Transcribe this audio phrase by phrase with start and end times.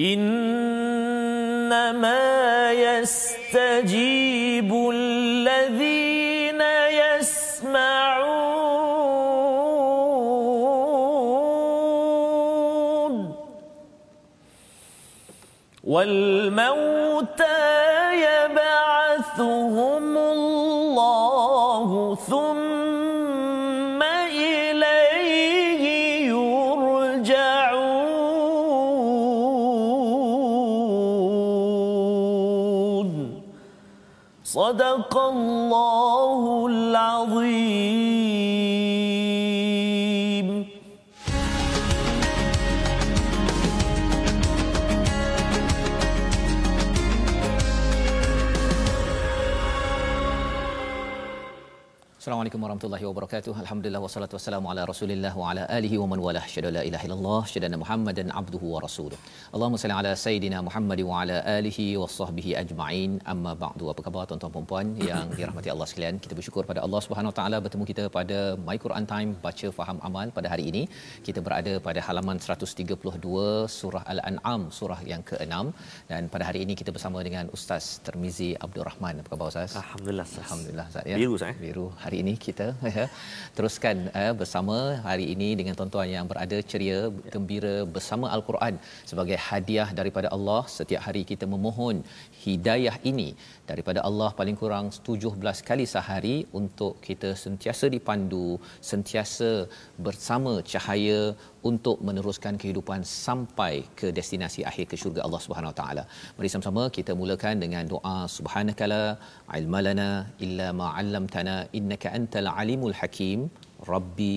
[0.00, 1.92] إنما
[2.72, 4.10] يستجيب
[4.94, 6.60] الذين
[7.20, 8.10] يسمعون
[15.84, 16.99] والموتى
[52.30, 53.52] Assalamualaikum warahmatullahi wabarakatuh.
[53.62, 56.42] Alhamdulillah wassalatu wassalamu ala Rasulillah wa ala alihi wa man walah.
[56.52, 59.18] Syada la ilaha illallah, syada Muhammadan abduhu wa rasuluh.
[59.54, 63.14] Allahumma salli ala sayidina Muhammad wa ala alihi wa sahbihi ajma'in.
[63.32, 63.88] Amma ba'du.
[63.92, 66.22] Apa khabar tuan-tuan dan puan yang dirahmati Allah sekalian?
[66.26, 69.98] Kita bersyukur pada Allah Subhanahu wa taala bertemu kita pada My Quran Time baca faham
[70.10, 70.84] amal pada hari ini.
[71.26, 75.74] Kita berada pada halaman 132 surah Al-An'am surah yang ke-6
[76.12, 79.26] dan pada hari ini kita bersama dengan Ustaz Termizi Abdul Rahman.
[79.26, 79.76] Apa khabar Ustaz?
[79.84, 80.46] Alhamdulillah Ustaz.
[80.46, 81.18] Alhamdulillah Ustaz ya.
[81.24, 81.54] Biru eh?
[81.66, 83.06] Biru hari ini kita ya,
[83.56, 84.76] teruskan eh, bersama
[85.06, 86.98] hari ini dengan tuan-tuan yang berada ceria
[87.34, 88.74] gembira bersama al-Quran
[89.10, 90.62] sebagai hadiah daripada Allah.
[90.78, 91.96] Setiap hari kita memohon
[92.44, 93.28] hidayah ini
[93.70, 98.46] daripada Allah paling kurang 17 kali sehari untuk kita sentiasa dipandu
[98.90, 99.50] sentiasa
[100.06, 101.20] bersama cahaya
[101.70, 106.04] untuk meneruskan kehidupan sampai ke destinasi akhir ke syurga Allah Subhanahu Wa Taala.
[106.36, 109.02] Mari sama-sama kita mulakan dengan doa subhanakala
[109.58, 110.10] ilmalana
[110.46, 113.40] illa ma 'allamtana innaka antal alimul hakim
[113.92, 114.36] rabbi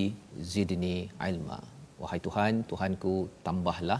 [0.53, 0.97] zidni
[1.29, 1.59] ilma.
[2.03, 3.15] Wahai Tuhan, Tuhanku
[3.47, 3.99] tambahlah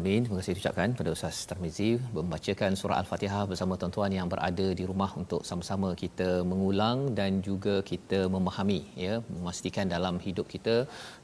[0.00, 0.22] Alamin.
[0.24, 5.10] Terima kasih ucapkan pada Ustaz Tarmizi membacakan surah Al-Fatihah bersama tuan-tuan yang berada di rumah
[5.22, 10.76] untuk sama-sama kita mengulang dan juga kita memahami ya, memastikan dalam hidup kita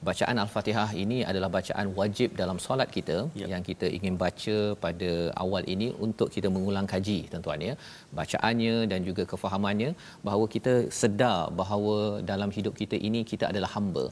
[0.08, 3.46] bacaan Al-Fatihah ini adalah bacaan wajib dalam solat kita Ya.
[3.52, 5.10] yang kita ingin baca pada
[5.42, 7.74] awal ini untuk kita mengulang kaji tuan-tuan ya.
[8.18, 9.90] Bacaannya dan juga kefahamannya
[10.26, 11.96] bahawa kita sedar bahawa
[12.32, 14.06] dalam hidup kita ini kita adalah hamba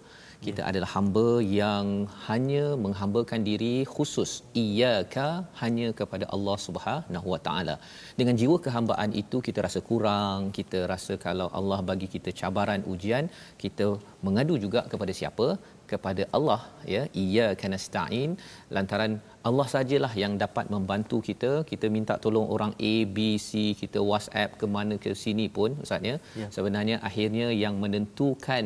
[0.46, 1.28] kita adalah hamba
[1.60, 1.86] yang
[2.28, 4.30] hanya menghambakan diri khusus
[4.62, 5.26] iyyaka
[5.60, 7.76] hanya kepada Allah Subhanahu Wa Taala.
[8.20, 13.26] Dengan jiwa kehambaan itu kita rasa kurang, kita rasa kalau Allah bagi kita cabaran ujian,
[13.62, 13.88] kita
[14.26, 15.48] mengadu juga kepada siapa?
[15.94, 16.60] Kepada Allah
[16.94, 18.30] ya iyyaka nasta'in.
[18.76, 19.14] Lantaran
[19.48, 21.52] Allah sajalah yang dapat membantu kita.
[21.70, 23.18] Kita minta tolong orang A B
[23.48, 23.50] C
[23.82, 26.16] kita WhatsApp ke mana ke sini pun ustaz ya.
[26.42, 26.48] Ya.
[26.56, 28.64] sebenarnya akhirnya yang menentukan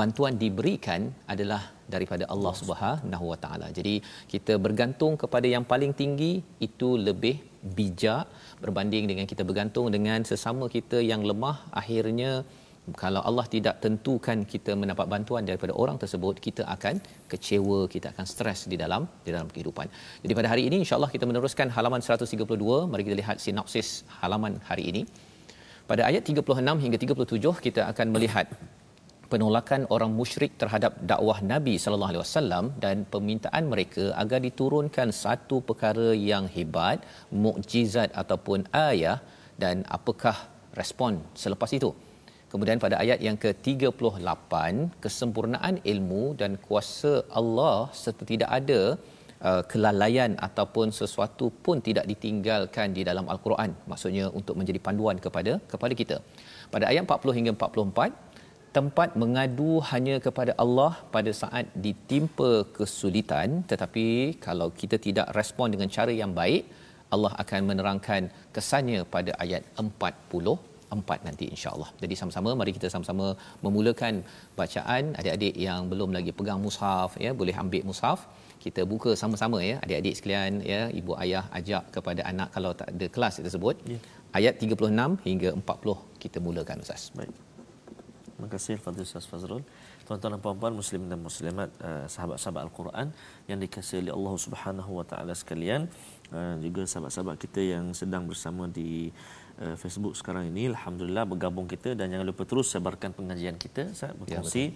[0.00, 1.00] bantuan diberikan
[1.34, 1.62] adalah
[1.94, 3.66] daripada Allah Subhanahu Wa Taala.
[3.78, 3.94] Jadi
[4.32, 6.32] kita bergantung kepada yang paling tinggi
[6.68, 7.36] itu lebih
[7.78, 8.26] bijak
[8.62, 11.56] berbanding dengan kita bergantung dengan sesama kita yang lemah.
[11.80, 12.32] Akhirnya
[13.02, 16.98] kalau Allah tidak tentukan kita mendapat bantuan daripada orang tersebut kita akan
[17.30, 19.86] kecewa kita akan stres di dalam di dalam kehidupan.
[20.22, 24.90] Jadi pada hari ini insya-Allah kita meneruskan halaman 132 mari kita lihat sinopsis halaman hari
[24.90, 25.02] ini.
[25.90, 28.50] Pada ayat 36 hingga 37 kita akan melihat
[29.32, 35.58] penolakan orang musyrik terhadap dakwah Nabi sallallahu alaihi wasallam dan permintaan mereka agar diturunkan satu
[35.68, 36.98] perkara yang hebat,
[37.44, 39.18] mukjizat ataupun ayah
[39.62, 40.36] dan apakah
[40.80, 41.92] respon selepas itu.
[42.52, 44.52] Kemudian pada ayat yang ke-38,
[45.04, 48.80] kesempurnaan ilmu dan kuasa Allah serta tidak ada
[49.48, 53.72] uh, kelalaian ataupun sesuatu pun tidak ditinggalkan di dalam al-Quran.
[53.92, 56.18] Maksudnya untuk menjadi panduan kepada kepada kita.
[56.74, 58.32] Pada ayat 40 hingga 44,
[58.76, 64.06] tempat mengadu hanya kepada Allah pada saat ditimpa kesulitan tetapi
[64.46, 66.64] kalau kita tidak respon dengan cara yang baik
[67.14, 69.64] Allah akan menerangkan kesannya pada ayat
[70.92, 71.90] 44 nanti insya-Allah.
[72.02, 73.26] Jadi sama-sama mari kita sama-sama
[73.64, 74.14] memulakan
[74.60, 78.20] bacaan adik-adik yang belum lagi pegang mushaf ya boleh ambil mushaf
[78.64, 83.06] kita buka sama-sama ya adik-adik sekalian ya ibu ayah ajak kepada anak kalau tak ada
[83.14, 83.98] kelas tersebut Ya.
[84.38, 87.04] ayat 36 hingga 40 kita mulakan ustaz.
[87.18, 87.34] Baik.
[88.42, 89.62] Terima kasih Fadil Ustaz Fazrul.
[90.02, 93.06] Tuan-tuan dan puan-puan muslim dan muslimat uh, sahabat-sahabat Al-Quran
[93.46, 95.86] yang dikasihi oleh Allah Subhanahu wa taala sekalian,
[96.34, 99.14] uh, juga sahabat-sahabat kita yang sedang bersama di
[99.62, 104.12] uh, Facebook sekarang ini, alhamdulillah bergabung kita dan jangan lupa terus sebarkan pengajian kita, Ustaz
[104.18, 104.74] berkongsi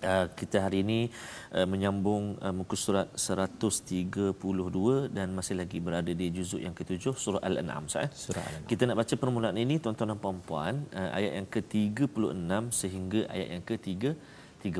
[0.00, 1.12] Uh, kita hari ini
[1.52, 4.32] uh, menyambung uh, muka surat 132
[5.12, 8.08] dan masih lagi berada di juzuk yang ketujuh surah Al-An'am Ustaz.
[8.08, 8.10] eh?
[8.16, 8.64] Surah Al-An'am.
[8.64, 13.64] Kita nak baca permulaan ini tuan-tuan dan puan-puan uh, ayat yang ke-36 sehingga ayat yang
[13.68, 13.92] ke-3
[14.60, 14.76] 30.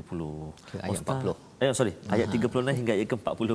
[0.69, 1.65] Ke ayat 40.
[1.65, 3.49] Eh sorry, ayat 36 hingga ayat ke-40.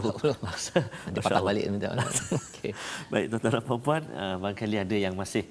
[1.06, 1.90] Nanti patah balik minta.
[2.38, 2.72] Okey.
[3.14, 5.44] Baik tuan-tuan dan puan-puan, uh, barangkali ada yang masih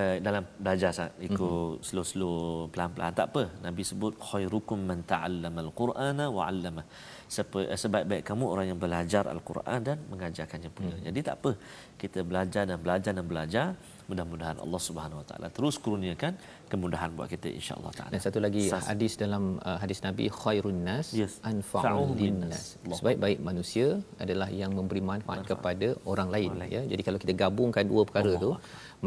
[0.00, 1.84] uh, dalam belajar sah, ikut mm-hmm.
[1.88, 2.36] slow-slow
[2.72, 3.42] pelan-pelan tak apa.
[3.66, 6.82] Nabi sebut khairukum man ta'allama al-Qur'ana wa 'allama.
[7.28, 10.96] Sepa, eh, sebaik-baik kamu orang yang belajar al-Quran dan mengajarkannya pula.
[10.96, 11.04] Mm.
[11.12, 11.52] Jadi tak apa.
[12.00, 13.66] Kita belajar dan belajar dan belajar.
[14.08, 16.32] Mudah-mudahan Allah Subhanahu Wa Taala terus kurniakan
[16.72, 18.10] kemudahan buat kita insya-Allah taala.
[18.14, 21.34] Dan satu lagi Sas- hadis dalam uh, hadis Nabi khairun nas Yes.
[21.50, 22.80] anfa'u Fa'uhum linnas.
[22.84, 22.96] Allah.
[23.00, 23.86] Sebaik-baik manusia
[24.24, 26.82] adalah yang memberi manfaat kepada orang lain ya.
[26.92, 28.50] Jadi kalau kita gabungkan dua perkara tu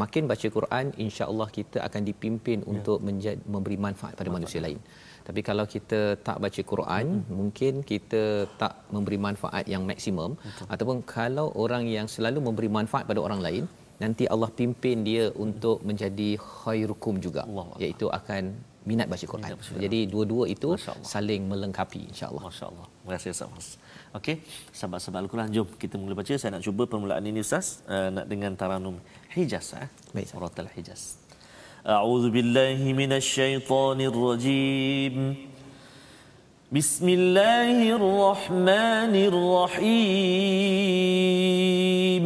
[0.02, 4.78] makin baca Quran insya-Allah kita akan dipimpin untuk menjadi memberi manfaat pada manusia lain.
[5.26, 8.22] Tapi kalau kita tak baca Quran, mungkin kita
[8.58, 10.34] tak memberi manfaat yang maksimum
[10.66, 13.64] ataupun kalau orang yang selalu memberi manfaat pada orang lain
[14.03, 17.67] nanti Allah pimpin dia untuk menjadi khairukum juga Allah.
[17.83, 18.43] iaitu akan
[18.89, 19.43] minat baca Quran.
[19.43, 19.83] Minat baca Quran.
[19.85, 21.07] Jadi dua-dua itu Masya Allah.
[21.13, 22.43] saling melengkapi insya-Allah.
[22.47, 22.87] Masya-Allah.
[22.87, 23.49] Terima kasih Ustaz.
[23.55, 23.69] Fas.
[24.17, 24.35] Okey,
[24.79, 26.33] sahabat-sahabat Al-Quran jom kita mula baca.
[26.41, 28.95] Saya nak cuba permulaan ini Ustaz uh, nak dengan taranum
[29.35, 29.87] Hijaz eh.
[30.13, 30.37] Baik, Ustaz.
[30.39, 31.03] Muratal Hijaz.
[31.87, 35.15] أعوذ بالله من الشيطان الرجيم
[36.67, 39.13] بسم الله الرحمن
[41.07, 42.25] الرحيم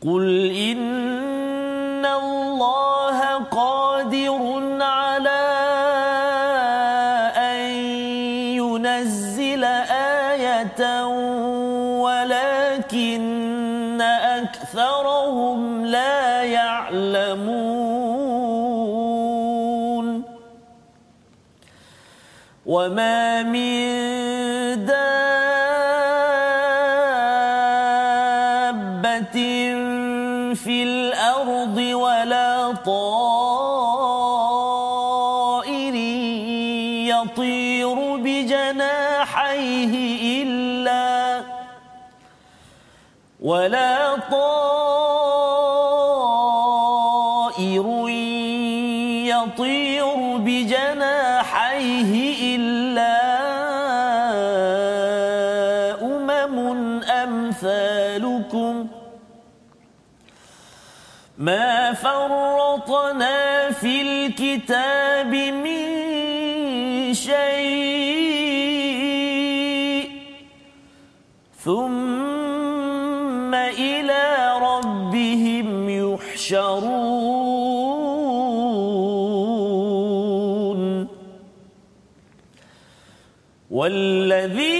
[0.00, 3.18] قل إن الله
[3.52, 4.40] قادر
[4.80, 5.44] على
[7.36, 7.60] أن
[8.56, 9.64] ينزل
[10.24, 11.04] آية
[12.00, 17.50] ولكن أكثرهم لا يعلمون
[22.66, 23.99] وما من
[63.72, 65.84] في الكتاب من
[67.14, 68.10] شيء.
[71.64, 77.10] ثم إلى ربهم يحشرون.
[83.70, 84.79] والذين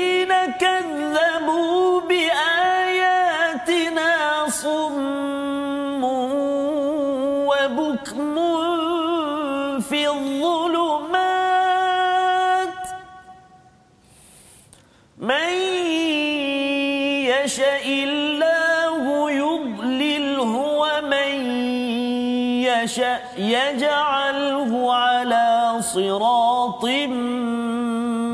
[23.77, 26.85] يشاء يجعله على صراط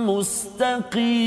[0.06, 1.26] مستقيم.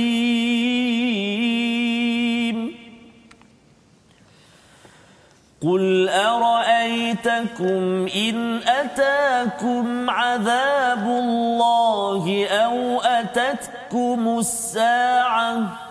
[5.64, 15.89] قل أرأيتكم إن أتاكم عذاب الله أو أتتكم الساعة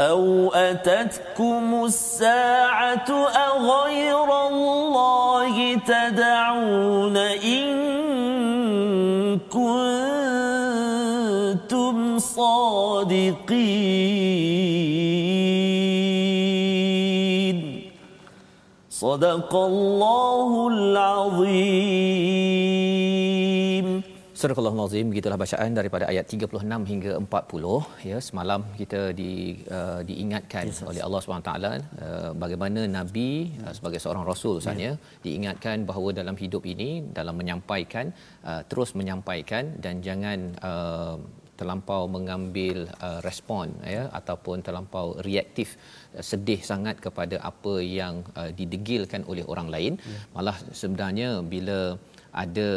[0.00, 7.64] أو أتتكم الساعة أغير الله تدعون إن
[11.54, 13.44] كنتم صادقين
[18.90, 21.94] صدق الله العظيم
[24.44, 29.30] Surah Al-Azim begitulah bacaan daripada ayat 36 hingga 40 ya semalam kita di
[29.76, 33.30] uh, diingatkan yes, oleh Allah SWT uh, bagaimana nabi
[33.64, 35.22] uh, sebagai seorang rasul sebenarnya yeah.
[35.24, 38.12] diingatkan bahawa dalam hidup ini dalam menyampaikan
[38.50, 40.38] uh, terus menyampaikan dan jangan
[40.70, 41.16] uh,
[41.56, 45.80] terlampau mengambil uh, respon ya ataupun terlampau reaktif
[46.12, 50.24] uh, sedih sangat kepada apa yang uh, didegilkan oleh orang lain yeah.
[50.36, 51.96] malah sebenarnya bila
[52.42, 52.68] ada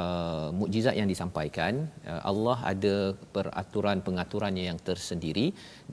[0.00, 2.94] uh, mukjizat yang disampaikan uh, Allah ada
[3.34, 5.46] peraturan pengaturannya yang tersendiri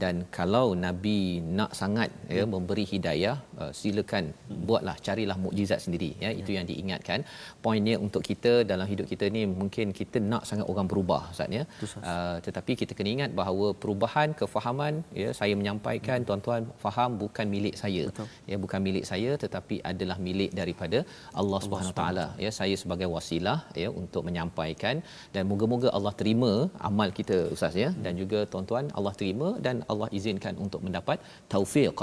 [0.03, 1.19] dan kalau nabi
[1.59, 2.37] nak sangat ya, hmm.
[2.39, 4.61] ya memberi hidayah uh, silakan hmm.
[4.69, 6.41] buatlah carilah mukjizat sendiri ya hmm.
[6.41, 7.19] itu yang diingatkan
[7.65, 11.63] poinnya untuk kita dalam hidup kita ni mungkin kita nak sangat orang berubah ustaz ya
[12.11, 16.27] uh, tetapi kita kena ingat bahawa perubahan kefahaman ya saya menyampaikan hmm.
[16.29, 18.27] tuan-tuan faham bukan milik saya Betul.
[18.51, 21.01] ya bukan milik saya tetapi adalah milik daripada
[21.41, 24.95] Allah Subhanahu taala ya saya sebagai wasilah ya untuk menyampaikan
[25.35, 26.51] dan moga-moga Allah terima
[26.89, 31.17] amal kita ustaz ya dan juga tuan-tuan Allah terima dan Allah izinkan untuk mendapat
[31.53, 32.01] taufik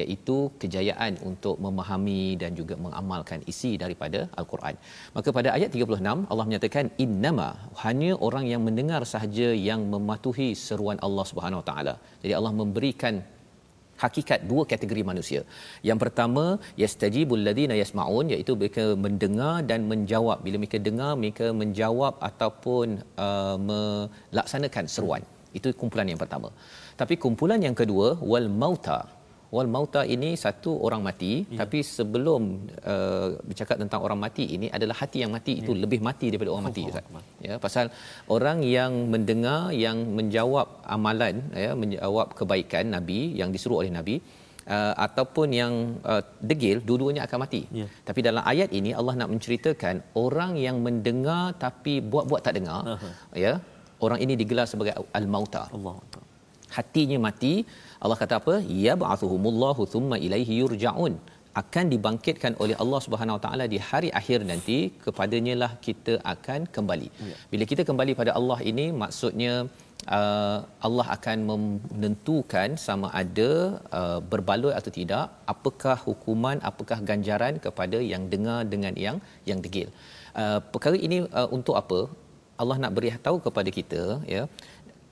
[0.00, 4.76] iaitu kejayaan untuk memahami dan juga mengamalkan isi daripada al-Quran.
[5.16, 7.48] Maka pada ayat 36 Allah menyatakan innama
[7.84, 11.94] hanya orang yang mendengar sahaja yang mematuhi seruan Allah Subhanahu Wa taala.
[12.22, 13.16] Jadi Allah memberikan
[14.02, 15.40] hakikat dua kategori manusia.
[15.88, 16.44] Yang pertama,
[16.82, 20.40] yastajibul ladina yasmaun iaitu mereka mendengar dan menjawab.
[20.46, 22.86] Bila mereka dengar, mereka menjawab ataupun
[23.26, 25.22] uh, melaksanakan seruan.
[25.58, 26.48] Itu kumpulan yang pertama.
[27.00, 28.98] Tapi kumpulan yang kedua, wal mauta
[29.56, 31.58] wal mauta ini satu orang mati ya.
[31.60, 32.42] tapi sebelum
[32.92, 36.66] uh, bercakap tentang orang mati ini adalah hati yang mati itu lebih mati daripada orang
[36.68, 37.06] mati Ustaz.
[37.46, 37.86] Ya pasal
[38.36, 44.16] orang yang mendengar yang menjawab amalan ya menjawab kebaikan nabi yang disuruh oleh nabi
[44.76, 45.74] uh, ataupun yang
[46.12, 47.62] uh, degil dua-duanya akan mati.
[47.80, 47.88] Ya.
[48.08, 53.12] Tapi dalam ayat ini Allah nak menceritakan orang yang mendengar tapi buat-buat tak dengar uh-huh.
[53.46, 53.54] ya
[54.06, 55.64] orang ini digelar sebagai al-mauta.
[55.76, 55.96] Allah.
[56.76, 57.54] Hatinya mati
[58.04, 61.14] Allah kata apa ya ba'athuhumullahu thumma ilaihi yurja'un
[61.60, 66.60] akan dibangkitkan oleh Allah Subhanahu Wa Taala di hari akhir nanti kepadanya lah kita akan
[66.76, 67.08] kembali.
[67.30, 67.36] Ya.
[67.52, 69.54] Bila kita kembali pada Allah ini maksudnya
[70.18, 73.50] uh, Allah akan menentukan sama ada
[74.00, 79.18] uh, berbaloi atau tidak apakah hukuman apakah ganjaran kepada yang dengar dengan yang
[79.50, 79.90] yang degil.
[80.42, 82.00] Uh, perkara ini uh, untuk apa?
[82.62, 84.02] Allah nak beri tahu kepada kita
[84.34, 84.42] ya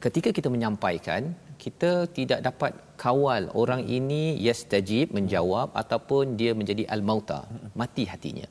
[0.04, 1.22] ketika kita menyampaikan
[1.64, 2.72] kita tidak dapat
[3.02, 7.38] kawal orang ini yastajib menjawab ataupun dia menjadi al-mauta
[7.80, 8.48] mati hatinya.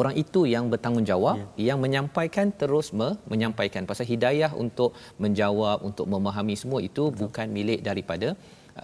[0.00, 1.46] Orang itu yang bertanggungjawab ya.
[1.68, 3.84] yang menyampaikan terus me- menyampaikan.
[3.90, 7.20] Pasal hidayah untuk menjawab untuk memahami semua itu Betul.
[7.22, 8.28] bukan milik daripada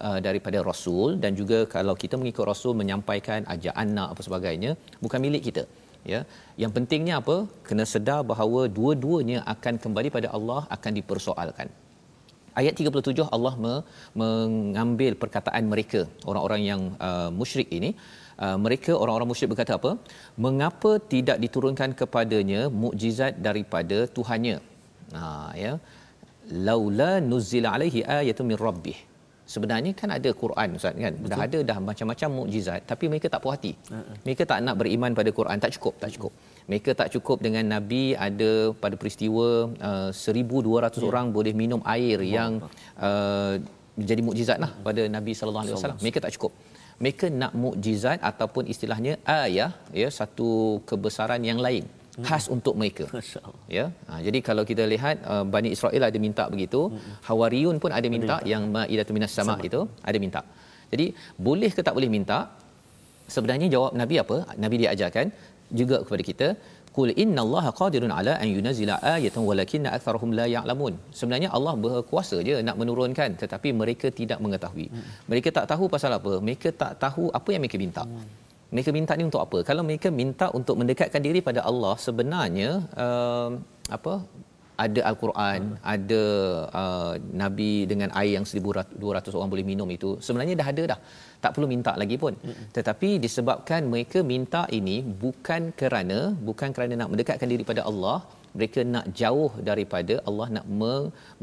[0.05, 1.17] uh, daripada rasul.
[1.23, 4.73] Dan juga kalau kita mengikut rasul menyampaikan ajak anak apa sebagainya
[5.05, 5.65] bukan milik kita.
[6.13, 6.21] Ya.
[6.63, 7.37] Yang pentingnya apa?
[7.69, 11.69] Kena sedar bahawa dua-duanya akan kembali pada Allah akan dipersoalkan
[12.61, 13.83] ayat 37 Allah me-
[14.23, 16.01] mengambil perkataan mereka
[16.31, 17.93] orang-orang yang uh, musyrik ini.
[18.45, 19.93] Uh, mereka orang-orang musyrik berkata apa?
[20.47, 24.57] Mengapa tidak diturunkan kepadanya mukjizat daripada Tuhannya?
[25.19, 25.29] Ha
[25.65, 25.73] ya.
[26.69, 28.99] Laula nuzila alaihi ayatun min rabbih.
[29.55, 31.15] Sebenarnya kan ada Quran ustaz kan?
[31.17, 31.31] Betul.
[31.33, 33.73] dah ada dah macam-macam mukjizat tapi mereka tak puas hati.
[33.97, 34.17] Uh-uh.
[34.25, 36.33] mereka tak nak beriman pada Quran tak cukup tak cukup
[36.71, 38.51] mereka tak cukup dengan nabi ada
[38.83, 39.47] pada peristiwa
[39.91, 41.09] uh, 1200 yeah.
[41.11, 42.53] orang boleh minum air oh, yang
[43.09, 43.53] uh,
[44.01, 46.53] menjadi mukjizat lah pada nabi sallallahu alaihi wasallam mereka tak cukup
[47.03, 49.71] mereka nak mukjizat ataupun istilahnya ayah
[50.03, 50.51] ya satu
[50.91, 51.85] kebesaran yang lain
[52.19, 52.27] hmm.
[52.29, 53.05] khas untuk mereka.
[53.77, 53.85] Ya.
[54.09, 57.13] Ha, jadi kalau kita lihat uh, Bani Israel ada minta begitu, hmm.
[57.29, 60.43] Hawariyun pun ada minta ada yang Maidatul Minas Sama itu ada minta.
[60.93, 61.07] Jadi
[61.49, 62.39] boleh ke tak boleh minta?
[63.35, 64.37] Sebenarnya jawab Nabi apa?
[64.65, 65.27] Nabi dia ajarkan
[65.81, 66.49] juga kepada kita
[66.97, 70.95] Qul inna Allah qadirun ala an yunzila ayatan walakinna aktharuhum la ya'lamun.
[71.19, 74.87] Sebenarnya Allah berkuasa je nak menurunkan tetapi mereka tidak mengetahui.
[75.31, 76.33] Mereka tak tahu pasal apa.
[76.47, 78.05] Mereka tak tahu apa yang mereka minta.
[78.75, 79.59] Mereka minta ni untuk apa?
[79.69, 82.71] Kalau mereka minta untuk mendekatkan diri pada Allah, sebenarnya
[83.05, 83.51] uh,
[83.97, 84.15] apa?
[84.85, 85.79] Ada al-Quran, hmm.
[85.95, 86.23] ada
[86.81, 90.11] uh, nabi dengan air yang 1200 orang boleh minum itu.
[90.27, 91.01] Sebenarnya dah ada dah.
[91.45, 92.35] Tak perlu minta lagi pun.
[92.47, 92.65] Hmm.
[92.77, 96.19] Tetapi disebabkan mereka minta ini bukan kerana
[96.49, 98.19] bukan kerana nak mendekatkan diri pada Allah,
[98.59, 100.67] mereka nak jauh daripada Allah nak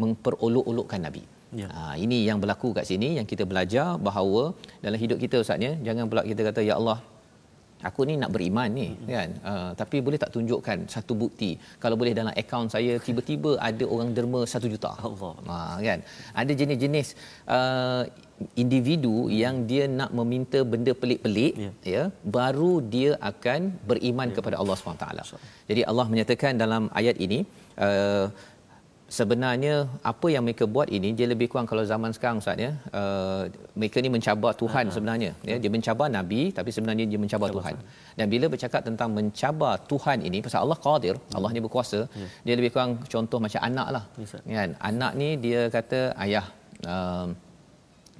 [0.04, 1.24] memperolok-olokkan nabi.
[1.60, 1.68] Ya.
[1.75, 4.42] Ha, ini yang berlaku kat sini yang kita belajar bahawa
[4.86, 6.98] dalam hidup kita ustaznya jangan pula kita kata ya Allah
[7.89, 9.08] aku ni nak beriman ni hmm.
[9.15, 9.30] kan?
[9.51, 11.51] Uh, tapi boleh tak tunjukkan satu bukti?
[11.84, 14.92] Kalau boleh dalam akaun saya tiba-tiba ada orang derma satu juta.
[15.08, 15.34] Allah.
[15.56, 16.00] Uh, kan?
[16.42, 17.08] Ada jenis-jenis
[17.58, 18.04] uh,
[18.63, 19.34] individu hmm.
[19.42, 22.04] yang dia nak meminta benda pelik-pelik ya, ya
[22.38, 24.36] baru dia akan beriman ya.
[24.38, 25.06] kepada Allah SWT
[25.70, 27.39] jadi Allah menyatakan dalam ayat ini
[27.88, 28.27] uh,
[29.05, 32.71] sebenarnya apa yang mereka buat ini dia lebih kurang kalau zaman sekarang ustaz ya.
[32.89, 33.45] Uh,
[33.77, 34.95] mereka ni mencabar Tuhan uh-huh.
[34.95, 35.55] sebenarnya ya.
[35.62, 37.75] Dia mencabar nabi tapi sebenarnya dia mencabar Tuhan.
[38.18, 41.37] Dan bila bercakap tentang mencabar Tuhan ini pasal Allah qadir uh-huh.
[41.37, 42.29] Allah ni berkuasa uh-huh.
[42.46, 44.03] dia lebih kurang contoh macam anak lah.
[44.18, 44.70] Yes, kan?
[44.89, 46.46] Anak ni dia kata ayah
[46.89, 47.27] uh,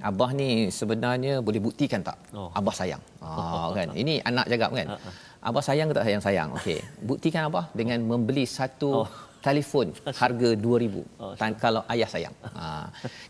[0.08, 2.18] abah ni sebenarnya boleh buktikan tak?
[2.30, 2.50] Oh.
[2.54, 3.02] abah sayang.
[3.24, 3.90] Oh, kan?
[4.02, 4.86] ini anak cakap kan?
[4.94, 5.12] Uh-huh.
[5.50, 6.22] abah sayang ke tak sayang?
[6.22, 6.48] Sayang.
[6.58, 6.78] Okey.
[7.10, 9.08] Buktikan abah dengan membeli satu oh
[9.46, 9.86] telefon
[10.20, 11.32] harga 2000 oh,
[11.64, 12.36] kalau ayah sayang.
[12.56, 12.88] Ha.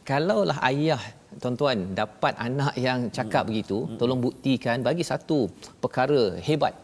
[0.08, 1.00] Kalaulah ayah
[1.42, 3.48] tuan-tuan dapat anak yang cakap hmm.
[3.50, 3.96] begitu, hmm.
[4.00, 5.38] tolong buktikan bagi satu
[5.82, 6.74] perkara hebat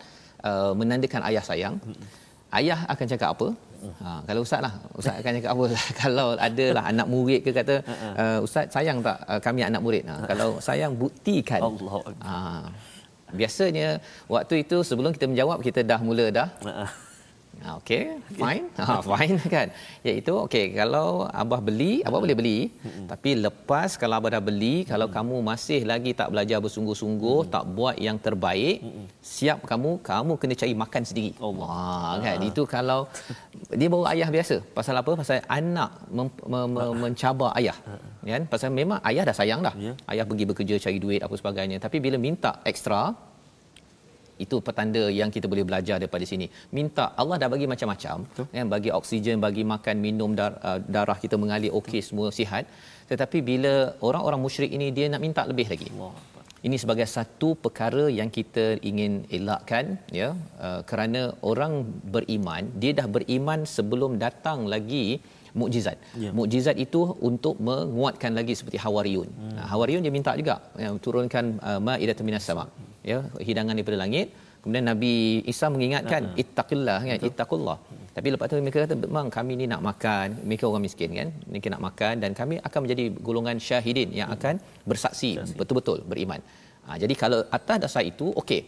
[0.49, 1.77] uh, menandakan ayah sayang.
[1.81, 2.07] Hmm.
[2.59, 3.49] Ayah akan cakap apa?
[3.83, 5.65] Ha, kalau ustaz lah, ustaz akan cakap apa?
[6.03, 7.77] kalau adalah anak murid ke kata,
[8.23, 10.05] uh, ustaz sayang tak uh, kami anak murid?
[10.11, 11.61] Ha, kalau sayang buktikan.
[11.69, 11.95] Allah.
[12.27, 12.35] Ha,
[13.41, 13.89] biasanya
[14.35, 16.85] waktu itu sebelum kita menjawab kita dah mula dah Ha,
[17.79, 18.67] okey, fine.
[18.79, 19.69] Ha, fine kan.
[20.03, 22.59] Iaitu okey, kalau abah beli, abah boleh beli.
[23.07, 27.97] Tapi lepas kalau abah dah beli, kalau kamu masih lagi tak belajar bersungguh-sungguh, tak buat
[27.99, 28.83] yang terbaik,
[29.23, 31.33] siap kamu, kamu kena cari makan sendiri.
[31.39, 31.69] Allah.
[31.71, 32.37] Ha, kan.
[32.43, 32.49] Ha.
[32.51, 33.01] Itu kalau
[33.79, 34.57] dia baru ayah biasa.
[34.77, 35.11] Pasal apa?
[35.15, 37.77] Pasal anak mem- mem- mem- mencabar ayah.
[38.23, 38.47] Kan?
[38.47, 39.75] Pasal memang ayah dah sayang dah.
[39.75, 39.95] Yeah.
[40.07, 41.79] Ayah pergi bekerja cari duit apa sebagainya.
[41.83, 43.15] Tapi bila minta ekstra,
[44.45, 46.47] itu petanda yang kita boleh belajar daripada sini
[46.79, 48.17] minta Allah dah bagi macam-macam
[48.57, 52.67] kan bagi oksigen bagi makan minum dar, uh, darah kita mengalir okey semua sihat
[53.13, 53.75] tetapi bila
[54.09, 56.13] orang-orang musyrik ini dia nak minta lebih lagi Allah.
[56.69, 59.85] ini sebagai satu perkara yang kita ingin elakkan
[60.21, 60.29] ya
[60.67, 61.73] uh, kerana orang
[62.15, 65.07] beriman dia dah beriman sebelum datang lagi
[65.61, 65.97] mukjizat.
[66.25, 66.31] Ya.
[66.39, 69.29] Mukjizat itu untuk menguatkan lagi seperti Hawariyun.
[69.29, 69.53] Hmm.
[69.57, 72.67] Nah, Hawariyun dia minta juga ya, turunkan uh, Maidatul Minas Sama.
[73.11, 74.27] Ya, hidangan daripada langit.
[74.63, 76.43] Kemudian Nabi Isa mengingatkan uh-huh.
[76.43, 77.77] ittaqillah kan, ittaqullah.
[78.17, 81.29] Tapi lepas tu mereka kata, "Memang kami ni nak makan, mereka orang miskin kan.
[81.51, 84.37] Mereka nak makan dan kami akan menjadi golongan syahidin yang hmm.
[84.39, 84.55] akan
[84.91, 86.41] bersaksi betul-betul beriman."
[86.87, 88.63] Ha, jadi kalau atas dasar itu okey.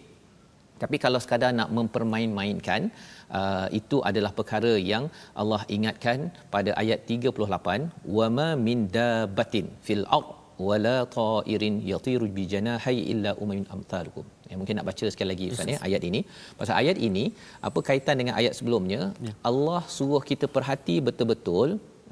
[0.83, 2.91] Tapi kalau sekadar nak mempermain-mainkan
[3.39, 5.05] uh, itu adalah perkara yang
[5.41, 12.97] Allah ingatkan pada ayat 38 wama min dabatin fil ard wala ta'irin yatiru bi janahi
[13.13, 16.21] illa umayun amtalukum ya, mungkin nak baca sekali lagi ustaz ya ayat ini.
[16.61, 17.25] Pasal ayat ini
[17.69, 19.01] apa kaitan dengan ayat sebelumnya?
[19.27, 19.33] Ya.
[19.51, 21.69] Allah suruh kita perhati betul-betul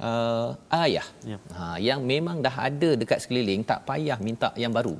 [0.08, 0.48] uh,
[0.84, 1.06] ayah.
[1.32, 1.38] Ya.
[1.56, 4.96] ha, yang memang dah ada dekat sekeliling tak payah minta yang baru.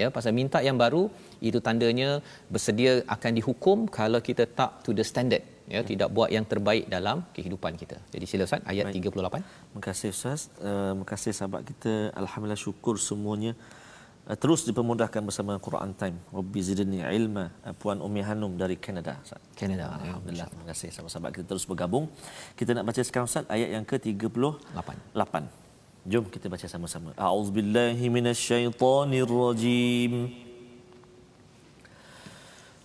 [0.00, 1.02] Ya pasal minta yang baru
[1.48, 2.08] itu tandanya
[2.52, 5.88] bersedia akan dihukum kalau kita tak to the standard ya hmm.
[5.90, 7.98] tidak buat yang terbaik dalam kehidupan kita.
[8.14, 9.10] Jadi sila Ustaz ayat Baik.
[9.10, 9.42] 38.
[9.42, 10.40] Terima kasih Ustaz.
[10.62, 11.92] Uh, terima kasih sahabat kita.
[12.14, 13.52] Alhamdulillah syukur semuanya
[14.30, 16.16] uh, terus dipermudahkan bersama Quran Time.
[16.38, 17.50] Rabbi zidni ilma.
[17.66, 19.42] Uh, Puan Umi Hanum dari Canada Ustaz.
[19.58, 19.90] Canada.
[19.98, 20.46] Alhamdulillah.
[20.54, 22.06] Terima kasih sahabat-sahabat kita terus bergabung.
[22.54, 24.38] Kita nak baca sekarang Ustaz ayat yang ke-38.
[25.18, 25.66] 8.
[26.06, 27.10] Jom kita baca sama-sama.
[27.18, 30.14] A'udzubillahi minasyaitonirrajim.
[30.14, 30.45] rajim.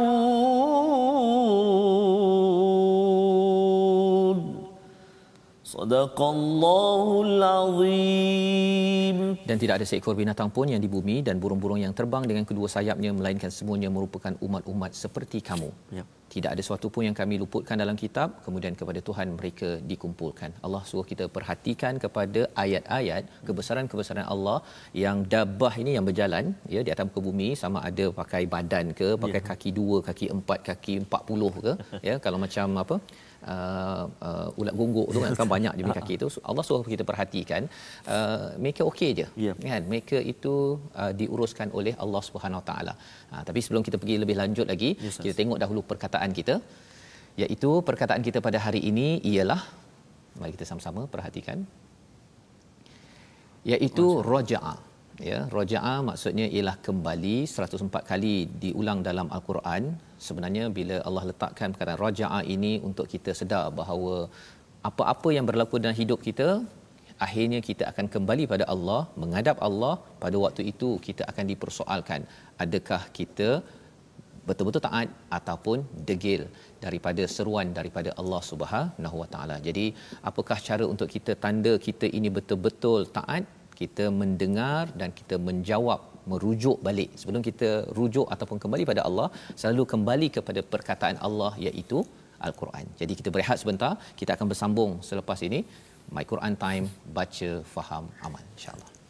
[5.93, 9.19] Sadaqallahul Azim.
[9.49, 12.69] Dan tidak ada seekor binatang pun yang di bumi dan burung-burung yang terbang dengan kedua
[12.75, 15.69] sayapnya melainkan semuanya merupakan umat-umat seperti kamu.
[15.99, 16.05] Ya.
[16.35, 20.51] Tidak ada sesuatu pun yang kami luputkan dalam kitab kemudian kepada Tuhan mereka dikumpulkan.
[20.67, 24.59] Allah suruh kita perhatikan kepada ayat-ayat kebesaran-kebesaran Allah
[25.05, 29.11] yang dabah ini yang berjalan ya di atas muka bumi sama ada pakai badan ke
[29.25, 29.49] pakai ya.
[29.51, 31.75] kaki dua, kaki empat, kaki empat puluh ke
[32.09, 32.97] ya kalau macam apa
[33.55, 36.29] uh, uh, ulat gonggok tu kan kan banyak dia punya kaki tu.
[36.51, 37.63] Allah suruh kita perhatikan
[38.15, 39.53] uh, mereka okey je Ya.
[39.73, 39.83] kan?
[39.93, 40.55] Mereka itu
[41.03, 42.95] uh, diuruskan oleh Allah Subhanahu Wa Taala.
[43.33, 46.57] Ha, tapi sebelum kita pergi lebih lanjut lagi Yes, kita tengok dahulu perkataan kita.
[47.43, 49.61] Iaitu perkataan kita pada hari ini ialah
[50.41, 51.59] mari kita sama-sama perhatikan.
[53.73, 54.75] Iaitu raja'a.
[55.29, 59.83] Ya raja'a maksudnya ialah kembali 104 kali diulang dalam al-Quran
[60.27, 64.15] sebenarnya bila Allah letakkan perkataan raja'a ini untuk kita sedar bahawa
[64.89, 66.49] apa-apa yang berlaku dalam hidup kita
[67.27, 72.21] akhirnya kita akan kembali pada Allah menghadap Allah pada waktu itu kita akan dipersoalkan
[72.65, 73.49] adakah kita
[74.49, 75.09] betul-betul taat
[75.39, 76.43] ataupun degil
[76.85, 79.57] daripada seruan daripada Allah Subhanahu Wa Taala.
[79.69, 79.87] Jadi,
[80.31, 83.45] apakah cara untuk kita tanda kita ini betul-betul taat?
[83.81, 87.11] Kita mendengar dan kita menjawab merujuk balik.
[87.21, 89.29] Sebelum kita rujuk ataupun kembali pada Allah,
[89.61, 92.01] selalu kembali kepada perkataan Allah iaitu
[92.47, 92.87] Al-Quran.
[93.01, 95.61] Jadi kita berehat sebentar, kita akan bersambung selepas ini
[96.15, 96.87] My Quran Time
[97.19, 99.02] baca faham amal insya-Allah.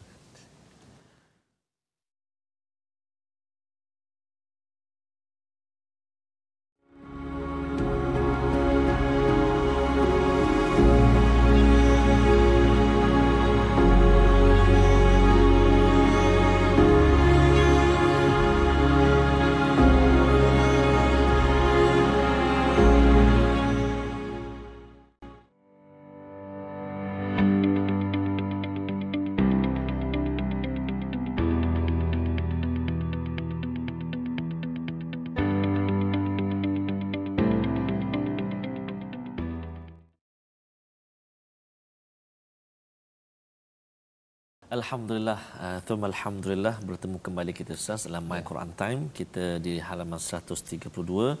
[44.73, 49.01] Alhamdulillah, uh, Thumma Alhamdulillah bertemu kembali kita Ustaz dalam My Quran Time.
[49.13, 51.37] Kita di halaman 132.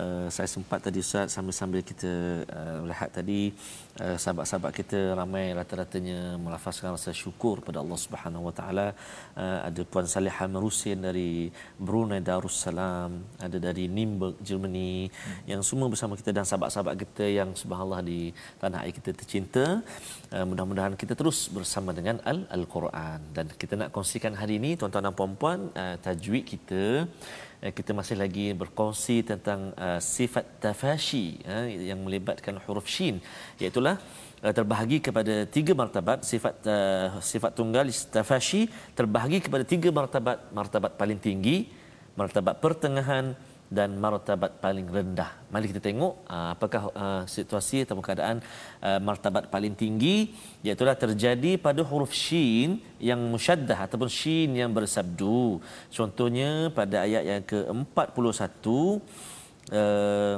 [0.00, 2.12] Uh, saya sempat tadi Ustaz sambil-sambil kita
[2.58, 3.52] uh, lihat tadi
[4.00, 8.88] uh, sahabat-sahabat kita ramai rata-ratanya melafazkan rasa syukur pada Allah Subhanahu Wa Taala.
[9.36, 15.52] Uh, ada Puan Salihah Merusin dari Brunei Darussalam, ada dari Nürnberg Germany hmm.
[15.52, 19.84] yang semua bersama kita dan sahabat-sahabat kita yang subhanallah di tanah air kita tercinta.
[20.30, 23.18] Uh, mudah-mudahan kita terus bersama dengan Al Al-Quran.
[23.34, 26.82] Dan kita nak kongsikan hari ini tuan-tuan dan puan-puan uh, tajwid kita
[27.66, 31.42] uh, kita masih lagi berkongsi tentang sifat tafashi
[31.88, 33.18] yang melibatkan huruf shin.
[33.58, 33.82] Iaitu
[34.58, 36.62] terbahagi kepada tiga martabat sifat
[37.18, 40.38] sifat tunggal tafashi terbahagi kepada tiga martabat.
[40.54, 41.66] Martabat paling tinggi
[42.14, 43.34] martabat pertengahan
[43.70, 45.30] dan martabat paling rendah.
[45.46, 48.42] Mari kita tengok uh, apakah uh, situasi atau keadaan
[48.82, 50.34] uh, martabat paling tinggi
[50.66, 55.62] iaitu terjadi pada huruf shin yang musyaddah ataupun shin yang bersabdu.
[55.94, 58.66] Contohnya pada ayat yang ke-41
[59.70, 60.36] uh,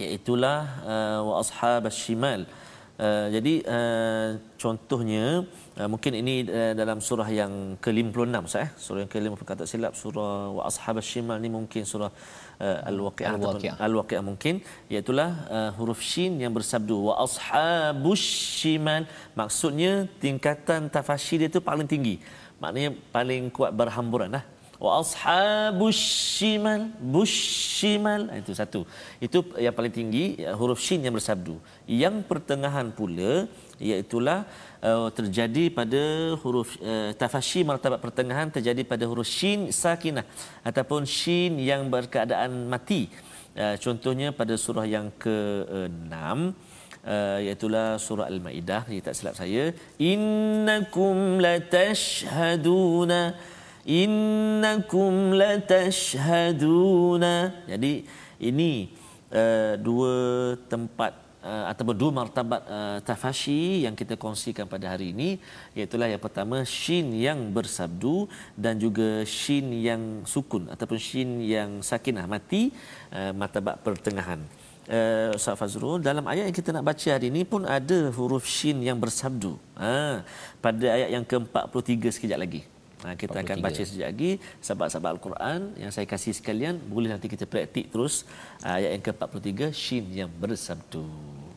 [0.00, 2.48] iaitu uh, wa ashabas shimal.
[2.96, 5.61] Uh, jadi uh, contohnya uh,
[5.92, 7.52] mungkin ini uh, dalam surah yang
[7.84, 8.68] ke-56 Ustaz eh.
[8.84, 12.12] Surah yang ke-50 kata silap surah wa ashabas shimal ni mungkin surah
[12.60, 13.74] uh, al-waqiah Al-Waqiah.
[13.80, 14.60] al-waqiah mungkin
[14.92, 18.24] iaitu uh, huruf shin yang bersabdu wa ashabus
[18.60, 19.08] shimal
[19.40, 22.20] maksudnya tingkatan tafashi dia tu paling tinggi.
[22.60, 24.44] Maknanya paling kuat berhamburan lah.
[24.82, 26.00] Wa ashabus
[26.36, 28.80] shimal bushimal itu satu.
[29.26, 30.24] Itu yang paling tinggi
[30.58, 31.54] huruf shin yang bersabdu.
[31.86, 33.46] Yang pertengahan pula
[33.78, 34.44] iaitulah
[34.82, 36.02] uh, terjadi pada
[36.42, 40.26] huruf uh, tafashi martabat pertengahan terjadi pada huruf shin sakinah
[40.66, 43.02] ataupun shin yang berkeadaan mati.
[43.52, 48.82] Uh, contohnya pada surah yang ke-6 uh, iaitulah surah al-maidah.
[48.90, 49.64] Jika tak silap saya.
[50.00, 53.20] Innakum latashhaduna
[53.86, 57.34] innakum latashhaduna.
[57.66, 58.06] Jadi
[58.42, 58.90] ini
[59.34, 60.14] uh, dua
[60.70, 65.36] tempat uh, ataupun dua martabat uh, tafashi yang kita kongsikan pada hari ini
[65.76, 72.26] iaitu yang pertama shin yang bersabdu dan juga shin yang sukun ataupun shin yang sakinah
[72.30, 72.72] mati
[73.12, 74.42] uh, martabat pertengahan
[74.82, 78.82] Uh, Ustaz Fazrul dalam ayat yang kita nak baca hari ini pun ada huruf shin
[78.82, 79.54] yang bersabdu.
[79.78, 80.26] Ha,
[80.58, 82.66] pada ayat yang ke-43 sekejap lagi.
[83.02, 83.44] Ha, kita 43.
[83.44, 84.30] akan baca sekejap lagi
[84.62, 88.22] sahabat-sahabat Al-Quran yang saya kasih sekalian boleh nanti kita praktik terus
[88.62, 91.02] uh, ayat yang ke-43 shin yang bersabdu.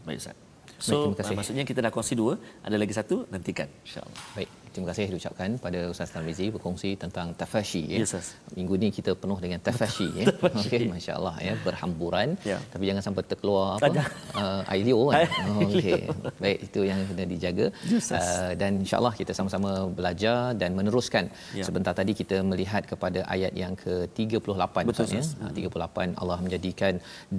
[0.06, 0.38] Baik Ustaz.
[0.82, 4.22] So, Baik, uh, maksudnya kita dah kongsi dua, ada lagi satu nantikan insya-Allah.
[4.34, 8.00] Baik terima kasih diucapkan pada Ustaz Tarmizi berkongsi tentang tafashi ya.
[8.04, 10.26] Yes, Minggu ni kita penuh dengan tafashi ya.
[10.62, 12.58] Okey masya-Allah ya berhamburan ya.
[12.74, 14.04] tapi jangan sampai terkeluar apa
[14.42, 15.28] uh, air liur kan.
[15.66, 16.02] Okey.
[16.44, 17.66] Baik itu yang kena dijaga.
[17.92, 21.26] Yes, uh, dan insya-Allah kita sama-sama belajar dan meneruskan.
[21.60, 21.64] Ya.
[21.68, 25.24] Sebentar tadi kita melihat kepada ayat yang ke-38 Betul, ya.
[25.24, 25.56] Hmm.
[25.56, 26.94] 38 Allah menjadikan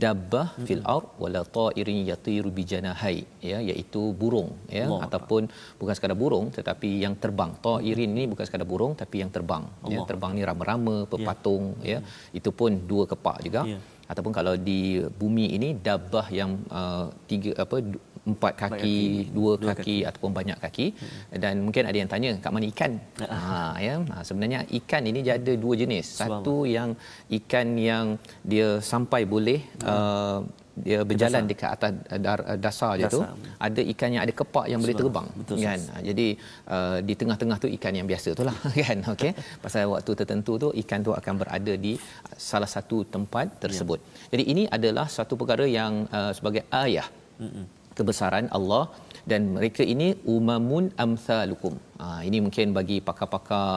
[0.04, 0.66] dabbah hmm.
[0.66, 3.18] fil ard wala ta'irin yatiru bijanahai
[3.50, 5.42] ya iaitu burung ya Allah ataupun
[5.80, 7.50] bukan sekadar burung tetapi yang terbang.
[7.64, 9.64] Ta'irin ni bukan sekadar burung tapi yang terbang.
[9.66, 10.04] Ya, Allah.
[10.04, 11.98] Ya, terbang ni rama-rama, pepatung ya.
[11.98, 11.98] ya.
[12.38, 13.62] Itu pun dua kepak juga.
[13.72, 13.78] Ya.
[14.10, 17.76] Ataupun kalau di bumi ini dabah yang uh, tiga apa
[18.26, 18.96] empat kaki, kaki
[19.36, 21.38] dua, dua kaki, kaki ataupun banyak kaki hmm.
[21.42, 25.54] dan mungkin ada yang tanya kat mana ikan ha ya ha, sebenarnya ikan ini ada
[25.64, 26.98] dua jenis satu yang
[27.38, 29.86] ikan yang dia sampai boleh hmm.
[29.86, 30.40] uh,
[30.84, 31.50] dia berjalan dasar.
[31.50, 31.90] dekat atas
[32.24, 33.20] dar, dasar je tu
[33.66, 36.02] ada ikan yang ada kepak yang boleh terbang Betul, kan sis.
[36.08, 36.26] jadi
[36.74, 39.32] uh, di tengah-tengah tu ikan yang biasa tu lah kan okey
[39.64, 41.92] pasal waktu tertentu tu ikan tu akan berada di
[42.50, 44.36] salah satu tempat tersebut ya.
[44.36, 47.08] jadi ini adalah satu perkara yang uh, sebagai ayah
[47.44, 47.64] Mm-mm.
[47.96, 48.84] kebesaran Allah
[49.30, 51.74] dan mereka ini umamun amsalukum.
[52.02, 53.68] Ha, ini mungkin bagi pakar-pakar